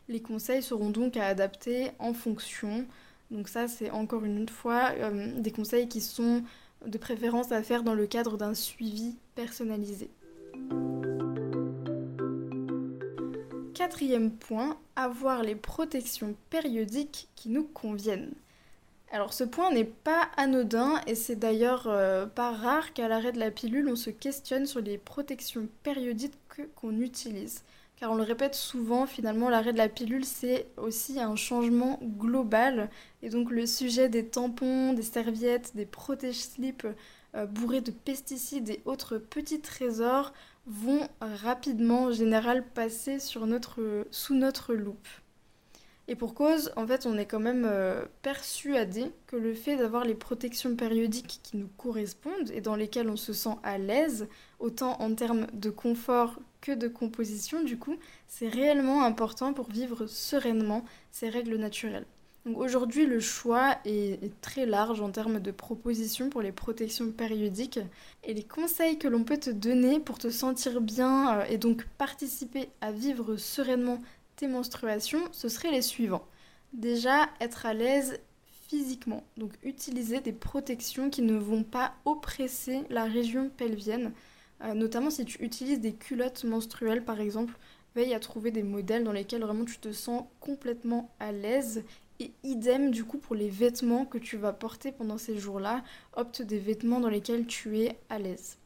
Les 0.08 0.22
conseils 0.22 0.64
seront 0.64 0.90
donc 0.90 1.18
à 1.18 1.28
adapter 1.28 1.92
en 2.00 2.14
fonction. 2.14 2.86
Donc 3.32 3.48
ça, 3.48 3.68
c'est 3.68 3.92
encore 3.92 4.26
une 4.26 4.50
fois 4.50 4.92
euh, 4.98 5.40
des 5.40 5.52
conseils 5.52 5.88
qui 5.88 6.02
sont 6.02 6.44
de 6.86 6.98
préférence 6.98 7.52
à 7.52 7.62
faire 7.62 7.84
dans 7.84 7.94
le 7.94 8.08
cadre 8.08 8.38
d'un 8.38 8.54
suivi 8.54 9.16
personnalisé. 9.36 10.10
Quatrième 13.74 14.32
point, 14.32 14.78
avoir 14.96 15.44
les 15.44 15.56
protections 15.56 16.36
périodiques 16.50 17.30
qui 17.36 17.50
nous 17.50 17.64
conviennent. 17.64 18.34
Alors 19.12 19.34
ce 19.34 19.44
point 19.44 19.72
n'est 19.72 19.86
pas 19.86 20.30
anodin 20.38 21.02
et 21.08 21.16
c'est 21.16 21.36
d'ailleurs 21.36 21.88
euh, 21.88 22.28
pas 22.28 22.52
rare 22.52 22.94
qu'à 22.94 23.08
l'arrêt 23.08 23.32
de 23.32 23.40
la 23.40 23.50
pilule 23.50 23.90
on 23.90 23.96
se 23.96 24.12
questionne 24.12 24.68
sur 24.68 24.82
les 24.82 25.00
protections 25.00 25.68
périodiques 25.82 26.38
qu'on 26.76 27.00
utilise 27.00 27.64
car 28.00 28.12
on 28.12 28.16
le 28.16 28.24
répète 28.24 28.56
souvent, 28.56 29.06
finalement, 29.06 29.50
l'arrêt 29.50 29.74
de 29.74 29.78
la 29.78 29.90
pilule, 29.90 30.24
c'est 30.24 30.68
aussi 30.78 31.20
un 31.20 31.36
changement 31.36 32.00
global. 32.02 32.90
Et 33.22 33.30
donc 33.30 33.52
le 33.52 33.66
sujet 33.66 34.08
des 34.08 34.26
tampons, 34.26 34.94
des 34.94 35.02
serviettes, 35.02 35.76
des 35.76 35.86
protège-slips 35.86 36.88
euh, 37.36 37.46
bourrés 37.46 37.82
de 37.82 37.92
pesticides 37.92 38.70
et 38.70 38.82
autres 38.86 39.18
petits 39.18 39.60
trésors 39.60 40.32
vont 40.66 41.08
rapidement, 41.20 42.04
en 42.04 42.12
général, 42.12 42.64
passer 42.64 43.20
sous 43.20 43.46
notre 43.46 44.74
loupe. 44.74 45.08
Et 46.08 46.16
pour 46.16 46.34
cause, 46.34 46.72
en 46.76 46.88
fait, 46.88 47.06
on 47.06 47.18
est 47.18 47.28
quand 47.28 47.40
même 47.40 47.68
euh, 47.70 48.04
persuadé 48.24 49.12
que 49.28 49.36
le 49.36 49.54
fait 49.54 49.76
d'avoir 49.76 50.06
les 50.06 50.16
protections 50.16 50.76
périodiques 50.76 51.40
qui 51.44 51.58
nous 51.58 51.70
correspondent 51.78 52.50
et 52.52 52.62
dans 52.62 52.76
lesquelles 52.76 53.10
on 53.10 53.16
se 53.16 53.34
sent 53.34 53.58
à 53.62 53.78
l'aise, 53.78 54.28
autant 54.60 55.00
en 55.02 55.14
termes 55.14 55.46
de 55.54 55.70
confort 55.70 56.40
que 56.62 56.72
de 56.72 56.88
composition, 56.88 57.64
du 57.64 57.78
coup, 57.78 57.96
c'est 58.28 58.48
réellement 58.48 59.04
important 59.04 59.54
pour 59.54 59.70
vivre 59.70 60.08
sereinement 60.08 60.84
ces 61.12 61.30
règles 61.30 61.56
naturelles. 61.56 62.06
Aujourd'hui, 62.56 63.06
le 63.06 63.20
choix 63.20 63.78
est, 63.86 64.24
est, 64.24 64.42
très 64.42 64.66
large 64.66 65.02
en 65.02 65.12
termes 65.12 65.40
de 65.40 65.52
propositions 65.52 66.30
pour 66.30 66.42
les 66.42 66.54
protections 66.54 67.12
périodiques 67.12 67.80
et 68.24 68.34
les 68.34 68.44
conseils 68.44 68.98
que 68.98 69.08
l'on 69.08 69.24
peut 69.24 69.38
te 69.38 69.50
donner 69.50 70.00
pour 70.00 70.18
te 70.18 70.30
sentir 70.30 70.82
bien 70.82 71.40
euh, 71.40 71.46
et 71.50 71.58
donc 71.58 71.86
participer 71.98 72.70
à 72.82 72.92
vivre 72.92 73.36
sereinement 73.36 74.00
menstruations, 74.48 75.22
ce 75.32 75.50
seraient 75.50 75.72
les 75.72 75.82
suivants. 75.82 76.26
Déjà, 76.74 77.30
être 77.42 77.66
à 77.66 77.74
l'aise 77.74 78.20
physiquement, 78.68 79.24
donc 79.38 79.52
utiliser 79.64 80.20
des 80.20 80.32
protections 80.32 81.10
qui 81.10 81.24
ne 81.24 81.38
vont 81.38 81.64
pas 81.64 81.94
oppresser 82.06 82.84
la 82.90 83.06
région 83.06 83.50
pelvienne, 83.58 84.12
euh, 84.64 84.74
notamment 84.74 85.10
si 85.10 85.26
tu 85.26 85.44
utilises 85.44 85.80
des 85.80 85.94
culottes 85.94 86.44
menstruelles 86.44 87.04
par 87.04 87.20
exemple, 87.20 87.54
veille 87.96 88.14
à 88.14 88.20
trouver 88.20 88.52
des 88.52 88.64
modèles 88.64 89.04
dans 89.04 89.12
lesquels 89.12 89.42
vraiment 89.42 89.66
tu 89.66 89.80
te 89.80 89.92
sens 89.92 90.24
complètement 90.40 91.10
à 91.20 91.32
l'aise 91.32 91.84
et 92.20 92.32
idem 92.44 92.92
du 92.92 93.04
coup 93.04 93.18
pour 93.18 93.36
les 93.36 93.50
vêtements 93.50 94.06
que 94.06 94.18
tu 94.18 94.38
vas 94.38 94.54
porter 94.54 94.92
pendant 94.92 95.18
ces 95.18 95.38
jours-là, 95.38 95.84
opte 96.14 96.42
des 96.42 96.60
vêtements 96.60 97.00
dans 97.00 97.10
lesquels 97.10 97.48
tu 97.48 97.80
es 97.80 97.98
à 98.10 98.20
l'aise. 98.20 98.58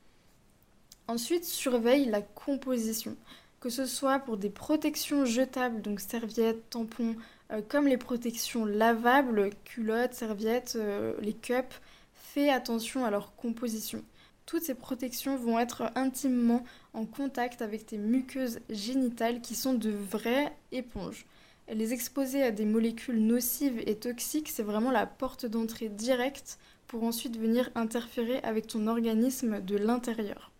Ensuite, 1.07 1.45
surveille 1.45 2.05
la 2.05 2.21
composition 2.21 3.15
que 3.63 3.69
ce 3.69 3.85
soit 3.85 4.19
pour 4.19 4.35
des 4.35 4.50
protections 4.50 5.23
jetables, 5.23 5.81
donc 5.81 6.01
serviettes, 6.01 6.69
tampons, 6.69 7.15
euh, 7.50 7.62
comme 7.65 7.88
les 7.88 7.95
protections 7.95 8.65
lavables, 8.65 9.51
culottes, 9.63 10.13
serviettes, 10.13 10.73
euh, 10.75 11.13
les 11.21 11.31
cups, 11.31 11.79
fais 12.13 12.50
attention 12.50 13.05
à 13.05 13.09
leur 13.09 13.38
composition. 13.38 14.03
Toutes 14.45 14.63
ces 14.63 14.75
protections 14.75 15.38
vont 15.38 15.59
être 15.59 15.91
intimement 15.95 16.63
en 16.93 17.05
contact 17.05 17.62
avec 17.62 17.85
tes 17.85 17.97
muqueuses 17.97 18.59
génitales 18.69 19.41
qui 19.41 19.55
sont 19.55 19.73
de 19.73 19.89
vraies 19.89 20.53
éponges. 20.71 21.25
Les 21.69 21.93
exposer 21.93 22.43
à 22.43 22.51
des 22.51 22.65
molécules 22.65 23.25
nocives 23.25 23.81
et 23.88 23.95
toxiques, 23.95 24.50
c'est 24.50 24.63
vraiment 24.63 24.91
la 24.91 25.05
porte 25.05 25.45
d'entrée 25.45 25.89
directe 25.89 26.59
pour 26.88 27.03
ensuite 27.03 27.38
venir 27.38 27.69
interférer 27.75 28.39
avec 28.43 28.67
ton 28.67 28.88
organisme 28.88 29.62
de 29.62 29.77
l'intérieur. 29.77 30.51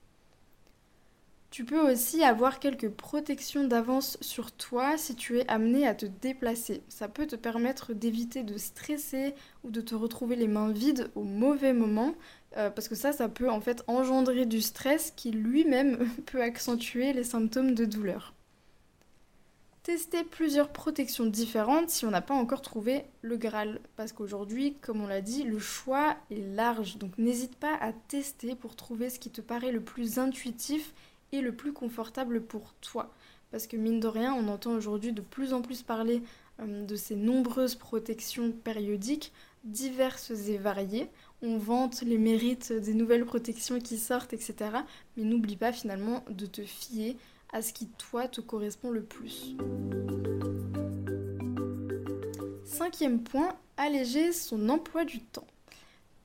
Tu 1.54 1.66
peux 1.66 1.92
aussi 1.92 2.24
avoir 2.24 2.60
quelques 2.60 2.90
protections 2.90 3.64
d'avance 3.66 4.18
sur 4.22 4.52
toi 4.52 4.98
si 4.98 5.14
tu 5.14 5.38
es 5.38 5.48
amené 5.48 5.86
à 5.86 5.94
te 5.94 6.08
déplacer. 6.08 6.82
Ça 6.90 7.08
peut 7.08 7.28
te 7.28 7.36
permettre 7.36 7.94
d'éviter 7.94 8.42
de 8.42 8.58
stresser 8.58 9.36
ou 9.64 9.70
de 9.70 9.80
te 9.80 9.94
retrouver 9.94 10.36
les 10.36 10.48
mains 10.48 10.72
vides 10.72 11.12
au 11.14 11.22
mauvais 11.22 11.74
moment, 11.74 12.16
euh, 12.58 12.70
parce 12.70 12.88
que 12.88 12.96
ça, 12.96 13.12
ça 13.12 13.30
peut 13.30 13.50
en 13.50 13.62
fait 13.62 13.84
engendrer 13.88 14.46
du 14.46 14.62
stress 14.62 15.12
qui 15.16 15.32
lui-même 15.32 16.10
peut 16.26 16.42
accentuer 16.42 17.14
les 17.14 17.24
symptômes 17.24 17.74
de 17.74 17.86
douleur. 17.86 18.34
tester 19.84 20.24
plusieurs 20.24 20.70
protections 20.70 21.26
différentes 21.26 21.90
si 21.90 22.06
on 22.06 22.12
n'a 22.12 22.22
pas 22.22 22.34
encore 22.34 22.62
trouvé 22.62 23.06
le 23.22 23.38
Graal. 23.38 23.80
Parce 23.96 24.14
qu'aujourd'hui, 24.14 24.76
comme 24.82 25.02
on 25.02 25.08
l'a 25.08 25.22
dit, 25.22 25.44
le 25.44 25.60
choix 25.60 26.16
est 26.32 26.56
large. 26.56 26.98
Donc 26.98 27.18
n'hésite 27.18 27.56
pas 27.56 27.76
à 27.82 27.92
tester 27.92 28.56
pour 28.56 28.76
trouver 28.76 29.10
ce 29.10 29.20
qui 29.20 29.30
te 29.30 29.42
paraît 29.42 29.72
le 29.72 29.82
plus 29.82 30.20
intuitif 30.20 30.94
et 31.32 31.42
le 31.42 31.54
plus 31.54 31.74
confortable 31.74 32.42
pour 32.42 32.74
toi. 32.76 33.12
Parce 33.52 33.68
que 33.68 33.78
mine 33.78 34.00
de 34.00 34.08
rien, 34.08 34.34
on 34.34 34.48
entend 34.48 34.72
aujourd'hui 34.72 35.12
de 35.12 35.22
plus 35.22 35.54
en 35.54 35.62
plus 35.62 35.84
parler 35.84 36.24
euh, 36.60 36.86
de 36.86 36.96
ces 36.96 37.16
nombreuses 37.16 37.76
protections 37.76 38.52
périodiques, 38.52 39.32
diverses 39.64 40.32
et 40.32 40.58
variées. 40.58 41.10
On 41.42 41.58
vante 41.58 42.02
les 42.02 42.18
mérites 42.18 42.72
des 42.74 42.94
nouvelles 42.94 43.26
protections 43.26 43.80
qui 43.80 43.98
sortent, 43.98 44.34
etc. 44.34 44.56
Mais 45.18 45.24
n'oublie 45.24 45.58
pas 45.58 45.72
finalement 45.72 46.24
de 46.30 46.46
te 46.46 46.62
fier 46.62 47.18
à 47.52 47.62
ce 47.62 47.74
qui 47.74 47.88
toi 47.88 48.28
te 48.28 48.42
correspond 48.42 48.92
le 48.92 49.04
plus. 49.04 49.56
Cinquième 52.66 53.22
point, 53.22 53.56
alléger 53.78 54.32
son 54.32 54.70
emploi 54.70 55.06
du 55.06 55.20
temps. 55.20 55.48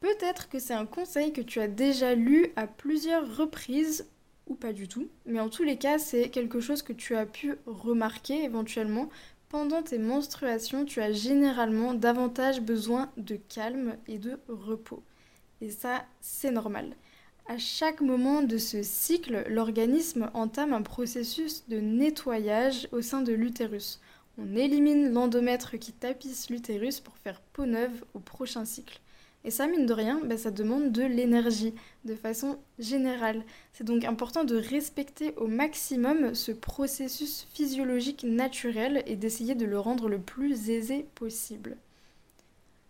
Peut-être 0.00 0.48
que 0.48 0.58
c'est 0.58 0.74
un 0.74 0.86
conseil 0.86 1.32
que 1.32 1.40
tu 1.40 1.60
as 1.60 1.68
déjà 1.68 2.14
lu 2.14 2.52
à 2.56 2.66
plusieurs 2.66 3.36
reprises 3.36 4.06
ou 4.46 4.54
pas 4.54 4.72
du 4.72 4.88
tout, 4.88 5.08
mais 5.26 5.40
en 5.40 5.48
tous 5.48 5.64
les 5.64 5.76
cas 5.76 5.98
c'est 5.98 6.30
quelque 6.30 6.60
chose 6.60 6.82
que 6.82 6.92
tu 6.92 7.14
as 7.16 7.26
pu 7.26 7.56
remarquer 7.66 8.44
éventuellement. 8.44 9.08
Pendant 9.48 9.82
tes 9.82 9.96
menstruations, 9.96 10.84
tu 10.84 11.00
as 11.00 11.12
généralement 11.12 11.94
davantage 11.94 12.60
besoin 12.60 13.10
de 13.16 13.36
calme 13.36 13.96
et 14.06 14.18
de 14.18 14.38
repos. 14.48 15.02
Et 15.62 15.70
ça, 15.70 16.04
c'est 16.20 16.50
normal. 16.50 16.94
À 17.46 17.56
chaque 17.56 18.02
moment 18.02 18.42
de 18.42 18.58
ce 18.58 18.82
cycle, 18.82 19.44
l'organisme 19.48 20.30
entame 20.34 20.74
un 20.74 20.82
processus 20.82 21.66
de 21.68 21.80
nettoyage 21.80 22.88
au 22.92 23.00
sein 23.00 23.22
de 23.22 23.32
l'utérus. 23.32 24.00
On 24.36 24.54
élimine 24.54 25.14
l'endomètre 25.14 25.78
qui 25.78 25.92
tapisse 25.92 26.50
l'utérus 26.50 27.00
pour 27.00 27.16
faire 27.16 27.40
peau 27.54 27.64
neuve 27.64 28.04
au 28.12 28.18
prochain 28.20 28.66
cycle. 28.66 29.00
Et 29.48 29.50
ça, 29.50 29.66
mine 29.66 29.86
de 29.86 29.94
rien, 29.94 30.20
ben, 30.22 30.36
ça 30.36 30.50
demande 30.50 30.92
de 30.92 31.02
l'énergie, 31.04 31.72
de 32.04 32.14
façon 32.14 32.58
générale. 32.78 33.42
C'est 33.72 33.84
donc 33.84 34.04
important 34.04 34.44
de 34.44 34.56
respecter 34.56 35.32
au 35.38 35.46
maximum 35.46 36.34
ce 36.34 36.52
processus 36.52 37.46
physiologique 37.54 38.24
naturel 38.24 39.02
et 39.06 39.16
d'essayer 39.16 39.54
de 39.54 39.64
le 39.64 39.80
rendre 39.80 40.10
le 40.10 40.18
plus 40.18 40.68
aisé 40.68 41.06
possible. 41.14 41.78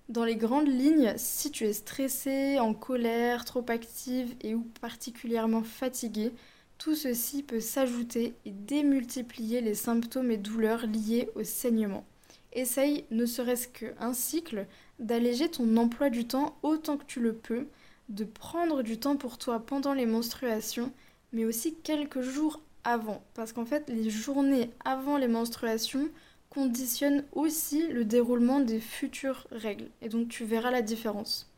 Dans 0.09 0.25
les 0.25 0.35
grandes 0.35 0.67
lignes, 0.67 1.15
si 1.17 1.53
tu 1.53 1.63
es 1.63 1.73
stressé, 1.73 2.59
en 2.59 2.75
colère, 2.75 3.45
trop 3.45 3.65
active 3.69 4.35
et 4.41 4.57
ou 4.57 4.67
particulièrement 4.81 5.63
fatigué, 5.63 6.33
tout 6.77 6.97
ceci 6.97 7.45
peut 7.45 7.61
s'ajouter 7.61 8.35
et 8.47 8.51
démultiplier 8.51 9.61
les 9.61 9.75
symptômes 9.75 10.33
et 10.33 10.39
douleurs 10.39 10.89
liés 10.89 11.31
au 11.37 11.45
saignement. 11.45 12.05
Essaye, 12.53 13.05
ne 13.13 13.27
serait-ce 13.27 13.69
qu'un 13.69 14.13
cycle, 14.13 14.67
d'alléger 14.99 15.51
ton 15.51 15.77
emploi 15.77 16.11
du 16.11 16.27
temps 16.27 16.57
autant 16.63 16.97
que 16.97 17.05
tu 17.05 17.21
le 17.21 17.33
peux, 17.33 17.67
de 18.09 18.25
prendre 18.25 18.83
du 18.83 18.99
temps 18.99 19.17
pour 19.17 19.39
toi 19.39 19.61
pendant 19.61 19.95
les 19.95 20.07
menstruations, 20.07 20.93
mais 21.33 21.45
aussi 21.45 21.75
quelques 21.75 22.23
jours 22.23 22.61
avant. 22.85 23.23
Parce 23.35 23.53
qu'en 23.53 23.67
fait, 23.67 23.89
les 23.89 24.11
journées 24.11 24.71
avant 24.85 25.19
les 25.19 25.29
menstruations 25.29 26.09
conditionne 26.51 27.25
aussi 27.33 27.87
le 27.89 28.05
déroulement 28.05 28.61
des 28.61 28.81
futures 28.81 29.47
règles. 29.51 29.89
Et 30.01 30.09
donc 30.09 30.29
tu 30.29 30.45
verras 30.45 30.71
la 30.71 30.83
différence. 30.83 31.51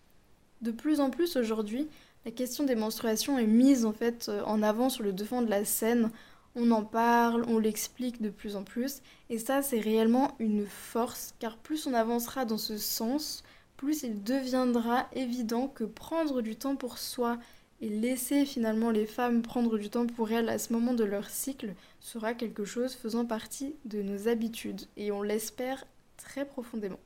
De 0.63 0.71
plus 0.71 1.01
en 1.01 1.11
plus 1.11 1.37
aujourd'hui, 1.37 1.89
la 2.25 2.31
question 2.31 2.65
des 2.65 2.75
menstruations 2.75 3.39
est 3.39 3.47
mise 3.47 3.85
en 3.87 3.93
fait 3.93 4.29
euh, 4.29 4.43
en 4.45 4.63
avant 4.63 4.91
sur 4.91 5.03
le 5.03 5.13
devant 5.13 5.43
de 5.43 5.49
la 5.49 5.65
scène. 5.65 6.11
On 6.57 6.71
en 6.73 6.85
parle, 6.85 7.45
on 7.49 7.59
l'explique 7.59 8.21
de 8.21 8.31
plus 8.31 8.57
en 8.57 8.65
plus. 8.65 9.03
Et 9.29 9.39
ça, 9.39 9.63
c'est 9.63 9.81
réellement 9.81 10.35
une 10.39 10.67
force, 10.67 11.35
car 11.39 11.57
plus 11.57 11.87
on 11.87 11.95
avancera 11.95 12.45
dans 12.45 12.59
ce 12.59 12.77
sens, 12.77 13.45
plus 13.77 14.03
il 14.03 14.23
deviendra 14.23 15.09
évident 15.13 15.69
que 15.69 15.85
prendre 15.85 16.43
du 16.43 16.57
temps 16.57 16.77
pour 16.77 16.99
soi 16.99 17.39
et 17.81 17.89
laisser 17.89 18.45
finalement 18.45 18.91
les 18.91 19.07
femmes 19.07 19.43
prendre 19.43 19.79
du 19.79 19.89
temps 19.89 20.07
pour 20.07 20.31
elles 20.31 20.49
à 20.49 20.59
ce 20.59 20.73
moment 20.73 20.93
de 20.93 21.05
leur 21.05 21.31
cycle 21.31 21.75
sera 21.99 22.35
quelque 22.35 22.65
chose 22.65 22.95
faisant 22.95 23.25
partie 23.25 23.75
de 23.87 24.03
nos 24.03 24.29
habitudes 24.29 24.83
et 24.97 25.13
on 25.13 25.23
l'espère 25.23 25.87
très 26.19 26.45
profondément. 26.45 27.01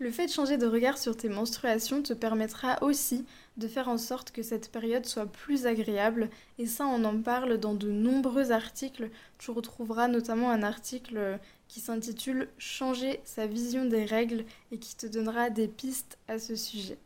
Le 0.00 0.10
fait 0.10 0.26
de 0.26 0.32
changer 0.32 0.56
de 0.56 0.66
regard 0.66 0.98
sur 0.98 1.16
tes 1.16 1.28
menstruations 1.28 2.02
te 2.02 2.12
permettra 2.12 2.82
aussi 2.82 3.24
de 3.56 3.68
faire 3.68 3.88
en 3.88 3.96
sorte 3.96 4.32
que 4.32 4.42
cette 4.42 4.72
période 4.72 5.06
soit 5.06 5.26
plus 5.26 5.66
agréable. 5.66 6.30
Et 6.58 6.66
ça 6.66 6.84
on 6.86 7.04
en 7.04 7.20
parle 7.22 7.58
dans 7.58 7.74
de 7.74 7.88
nombreux 7.88 8.50
articles. 8.50 9.10
Tu 9.38 9.52
retrouveras 9.52 10.08
notamment 10.08 10.50
un 10.50 10.64
article 10.64 11.38
qui 11.68 11.78
s'intitule 11.78 12.48
Changer 12.58 13.20
sa 13.24 13.46
vision 13.46 13.84
des 13.84 14.04
règles 14.04 14.44
et 14.72 14.78
qui 14.78 14.96
te 14.96 15.06
donnera 15.06 15.48
des 15.50 15.68
pistes 15.68 16.18
à 16.26 16.40
ce 16.40 16.56
sujet. 16.56 16.98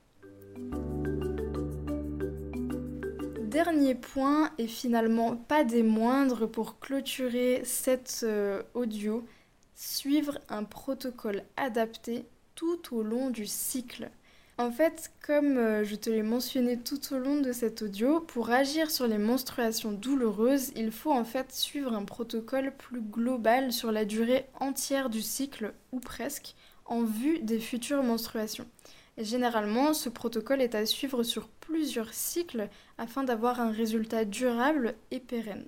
Dernier 3.43 3.95
point, 3.95 4.51
et 4.57 4.67
finalement 4.67 5.37
pas 5.37 5.65
des 5.65 5.83
moindres 5.83 6.49
pour 6.49 6.79
clôturer 6.79 7.63
cet 7.65 8.21
euh, 8.23 8.63
audio, 8.73 9.27
suivre 9.75 10.39
un 10.49 10.65
protocole 10.65 11.43
adapté 11.57 12.25
tout 12.59 12.97
au 12.97 13.05
long 13.05 13.31
du 13.31 13.47
cycle. 13.47 14.11
En 14.59 14.73
fait, 14.73 15.13
comme 15.25 15.57
euh, 15.57 15.85
je 15.85 15.95
te 15.95 16.11
l'ai 16.11 16.25
mentionné 16.25 16.77
tout 16.77 17.15
au 17.15 17.19
long 17.19 17.41
de 17.41 17.53
cet 17.53 17.83
audio, 17.83 18.19
pour 18.19 18.51
agir 18.51 18.91
sur 18.91 19.07
les 19.07 19.19
menstruations 19.19 19.93
douloureuses, 19.93 20.73
il 20.75 20.91
faut 20.91 21.13
en 21.13 21.23
fait 21.23 21.53
suivre 21.53 21.93
un 21.95 22.05
protocole 22.05 22.73
plus 22.77 23.01
global 23.01 23.73
sur 23.73 23.93
la 23.93 24.05
durée 24.05 24.47
entière 24.59 25.09
du 25.09 25.23
cycle, 25.23 25.73
ou 25.93 26.01
presque, 26.01 26.57
en 26.87 27.05
vue 27.05 27.39
des 27.39 27.61
futures 27.61 28.03
menstruations 28.03 28.67
généralement, 29.19 29.95
ce 29.95 30.09
protocole 30.09 30.63
est 30.63 30.77
à 30.77 30.87
suivre 30.87 31.23
sur 31.23 31.49
plusieurs 31.49 32.15
cycles 32.15 32.69
afin 32.99 33.25
d'avoir 33.25 33.61
un 33.61 33.73
résultat 33.73 34.25
durable 34.25 34.95
et 35.11 35.21
pérenne. 35.21 35.67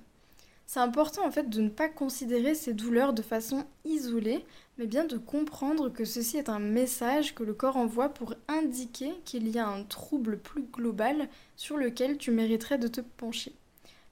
C'est 0.67 0.79
important 0.79 1.27
en 1.27 1.33
fait 1.33 1.51
de 1.51 1.61
ne 1.61 1.69
pas 1.69 1.89
considérer 1.89 2.55
ces 2.55 2.75
douleurs 2.75 3.13
de 3.13 3.23
façon 3.23 3.65
isolée, 3.85 4.45
mais 4.81 4.87
bien 4.87 5.05
de 5.05 5.19
comprendre 5.19 5.91
que 5.91 6.07
ceci 6.07 6.39
est 6.39 6.49
un 6.49 6.59
message 6.59 7.35
que 7.35 7.45
le 7.45 7.53
corps 7.53 7.77
envoie 7.77 8.09
pour 8.09 8.33
indiquer 8.49 9.13
qu'il 9.27 9.47
y 9.49 9.59
a 9.59 9.69
un 9.69 9.85
trouble 9.85 10.39
plus 10.39 10.63
global 10.63 11.29
sur 11.55 11.77
lequel 11.77 12.17
tu 12.17 12.31
mériterais 12.31 12.79
de 12.79 12.89
te 12.89 13.03
pencher. 13.03 13.53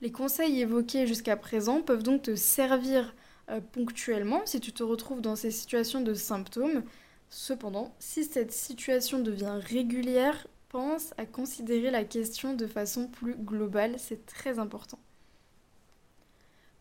Les 0.03 0.13
conseils 0.13 0.61
évoqués 0.61 1.07
jusqu'à 1.07 1.39
présent 1.39 1.81
peuvent 1.81 2.03
donc 2.03 2.21
te 2.21 2.37
servir 2.37 3.15
euh, 3.49 3.63
ponctuellement 3.73 4.43
si 4.45 4.61
tu 4.61 4.73
te 4.73 4.83
retrouves 4.83 5.23
dans 5.23 5.37
ces 5.37 5.51
situations 5.51 6.03
de 6.03 6.13
symptômes, 6.13 6.83
Cependant, 7.31 7.95
si 7.99 8.25
cette 8.25 8.53
situation 8.53 9.19
devient 9.19 9.61
régulière, 9.61 10.47
pense 10.71 11.13
à 11.19 11.27
considérer 11.27 11.91
la 11.91 12.05
question 12.05 12.55
de 12.55 12.67
façon 12.67 13.07
plus 13.07 13.35
globale, 13.35 13.97
c'est 13.99 14.25
très 14.25 14.59
important. 14.59 14.99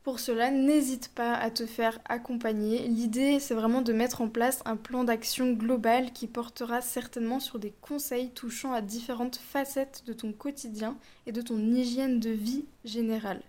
Pour 0.08 0.22
cela, 0.22 0.52
n'hésite 0.52 1.10
pas 1.10 1.34
à 1.34 1.52
te 1.52 1.66
faire 1.66 2.00
accompagner. 2.08 2.88
L'idée, 2.88 3.42
c'est 3.42 3.54
vraiment 3.54 3.82
de 3.82 3.92
mettre 3.92 4.22
en 4.22 4.30
place 4.30 4.62
un 4.64 4.78
plan 4.78 5.04
d'action 5.04 5.52
global 5.52 6.14
qui 6.14 6.28
portera 6.28 6.80
certainement 6.80 7.42
sur 7.42 7.60
des 7.60 7.74
conseils 7.82 8.30
touchant 8.30 8.72
à 8.72 8.80
différentes 8.80 9.36
facettes 9.36 10.04
de 10.08 10.14
ton 10.14 10.32
quotidien 10.32 10.96
et 11.26 11.34
de 11.34 11.42
ton 11.42 11.60
hygiène 11.60 12.22
de 12.22 12.30
vie 12.30 12.64
générale. 12.86 13.42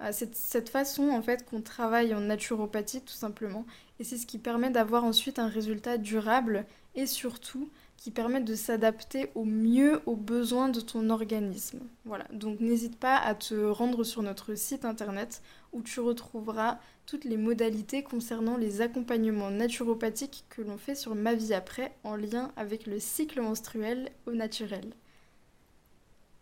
Euh, 0.00 0.08
c'est 0.10 0.34
cette 0.34 0.70
façon 0.70 1.10
en 1.10 1.20
fait 1.20 1.44
qu'on 1.44 1.60
travaille 1.60 2.14
en 2.14 2.20
naturopathie 2.20 3.02
tout 3.02 3.12
simplement 3.12 3.66
et 4.00 4.04
c'est 4.04 4.16
ce 4.16 4.26
qui 4.26 4.38
permet 4.38 4.70
d'avoir 4.70 5.04
ensuite 5.04 5.38
un 5.38 5.48
résultat 5.48 5.98
durable 5.98 6.64
et 6.94 7.04
surtout 7.04 7.68
qui 7.98 8.12
permet 8.12 8.40
de 8.40 8.54
s'adapter 8.54 9.28
au 9.34 9.44
mieux 9.44 10.00
aux 10.06 10.16
besoins 10.16 10.68
de 10.68 10.80
ton 10.80 11.10
organisme. 11.10 11.80
Voilà, 12.04 12.24
donc 12.32 12.60
n'hésite 12.60 12.96
pas 12.96 13.16
à 13.16 13.34
te 13.34 13.54
rendre 13.54 14.04
sur 14.04 14.22
notre 14.22 14.54
site 14.54 14.84
internet 14.84 15.42
où 15.72 15.82
tu 15.82 15.98
retrouveras 15.98 16.78
toutes 17.06 17.24
les 17.24 17.36
modalités 17.36 18.04
concernant 18.04 18.56
les 18.56 18.80
accompagnements 18.80 19.50
naturopathiques 19.50 20.44
que 20.48 20.62
l'on 20.62 20.78
fait 20.78 20.94
sur 20.94 21.16
Ma 21.16 21.34
vie 21.34 21.52
après 21.52 21.92
en 22.04 22.14
lien 22.14 22.52
avec 22.56 22.86
le 22.86 23.00
cycle 23.00 23.40
menstruel 23.40 24.10
au 24.26 24.32
naturel. 24.32 24.92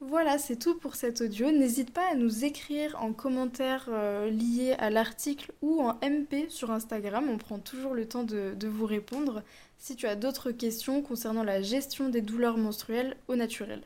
Voilà, 0.01 0.37
c'est 0.37 0.57
tout 0.57 0.75
pour 0.75 0.95
cet 0.95 1.23
audio. 1.23 1.51
N'hésite 1.51 1.91
pas 1.91 2.11
à 2.13 2.15
nous 2.15 2.45
écrire 2.45 3.03
en 3.03 3.15
commentaire 3.15 3.87
euh, 3.89 4.29
lié 4.29 4.75
à 4.79 4.91
l'article 4.91 5.53
ou 5.63 5.81
en 5.81 5.95
MP 6.03 6.51
sur 6.51 6.71
Instagram. 6.71 7.31
On 7.31 7.39
prend 7.39 7.59
toujours 7.59 7.95
le 7.95 8.07
temps 8.07 8.25
de 8.25 8.69
vous 8.69 8.85
répondre 8.85 9.43
si 9.79 9.97
tu 9.97 10.07
as 10.07 10.17
d'autres 10.17 10.51
questions 10.51 11.03
concernant 11.03 11.45
la 11.45 11.63
gestion 11.63 12.09
des 12.09 12.23
douleurs 12.23 12.59
menstruelles 12.59 13.17
au 13.29 13.37
naturel. 13.37 13.83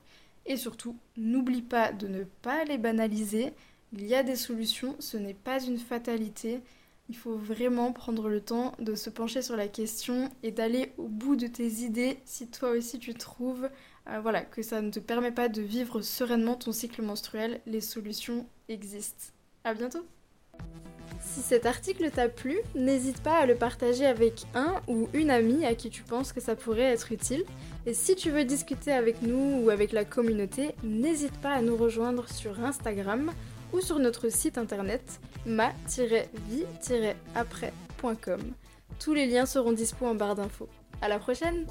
Et 0.47 0.57
surtout, 0.57 0.97
n'oublie 1.17 1.63
pas 1.63 1.93
de 1.93 2.09
ne 2.09 2.25
pas 2.43 2.65
les 2.65 2.79
banaliser. 2.79 3.53
Il 3.93 4.07
y 4.07 4.15
a 4.15 4.23
des 4.23 4.37
solutions, 4.37 4.97
ce 4.99 5.17
n'est 5.17 5.35
pas 5.35 5.63
une 5.63 5.79
fatalité. 5.79 6.61
Il 7.09 7.17
faut 7.17 7.37
vraiment 7.37 7.93
prendre 7.93 8.29
le 8.29 8.41
temps 8.41 8.73
de 8.79 8.95
se 8.95 9.11
pencher 9.11 9.43
sur 9.43 9.57
la 9.57 9.69
question 9.69 10.31
et 10.43 10.53
d'aller 10.53 10.93
au 10.97 11.09
bout 11.09 11.37
de 11.37 11.49
tes 11.49 11.69
idées 11.69 12.19
si 12.25 12.47
toi 12.47 12.71
aussi 12.71 12.99
tu 12.99 13.15
trouves 13.15 13.69
euh, 14.09 14.21
voilà, 14.21 14.43
que 14.43 14.63
ça 14.63 14.81
ne 14.81 14.91
te 14.91 14.99
permet 14.99 15.33
pas 15.33 15.49
de 15.49 15.61
vivre 15.61 16.01
sereinement 16.01 16.55
ton 16.55 16.73
cycle 16.73 17.03
menstruel, 17.03 17.61
les 17.67 17.81
solutions 17.81 18.47
existent. 18.69 19.33
À 19.65 19.75
bientôt 19.75 20.05
Si 21.33 21.43
cet 21.43 21.65
article 21.65 22.11
t'a 22.11 22.29
plu, 22.29 22.59
n'hésite 22.75 23.23
pas 23.23 23.37
à 23.37 23.47
le 23.47 23.55
partager 23.55 24.05
avec 24.05 24.47
un 24.55 24.75
ou 24.89 25.09
une 25.13 25.31
amie 25.31 25.65
à 25.65 25.77
qui 25.77 25.89
tu 25.89 26.03
penses 26.03 26.33
que 26.33 26.41
ça 26.41 26.57
pourrait 26.57 26.83
être 26.83 27.13
utile. 27.13 27.45
Et 27.87 27.95
si 27.95 28.17
tu 28.17 28.31
veux 28.31 28.45
discuter 28.45 28.91
avec 28.91 29.23
nous 29.23 29.63
ou 29.63 29.71
avec 29.71 29.93
la 29.93 30.05
communauté, 30.05 30.75
n'hésite 30.83 31.41
pas 31.41 31.53
à 31.53 31.63
nous 31.63 31.77
rejoindre 31.77 32.29
sur 32.29 32.59
Instagram 32.65 33.31
ou 33.73 33.81
sur 33.81 34.01
notre 34.01 34.29
site 34.29 34.59
internet 34.59 35.21
ma-vie-après.com. 35.47 38.41
Tous 38.99 39.15
les 39.15 39.27
liens 39.27 39.47
seront 39.47 39.73
dispo 39.73 40.07
en 40.07 40.17
barre 40.17 40.35
d'infos. 40.35 40.69
À 41.01 41.09
la 41.09 41.21
prochaine 41.21 41.65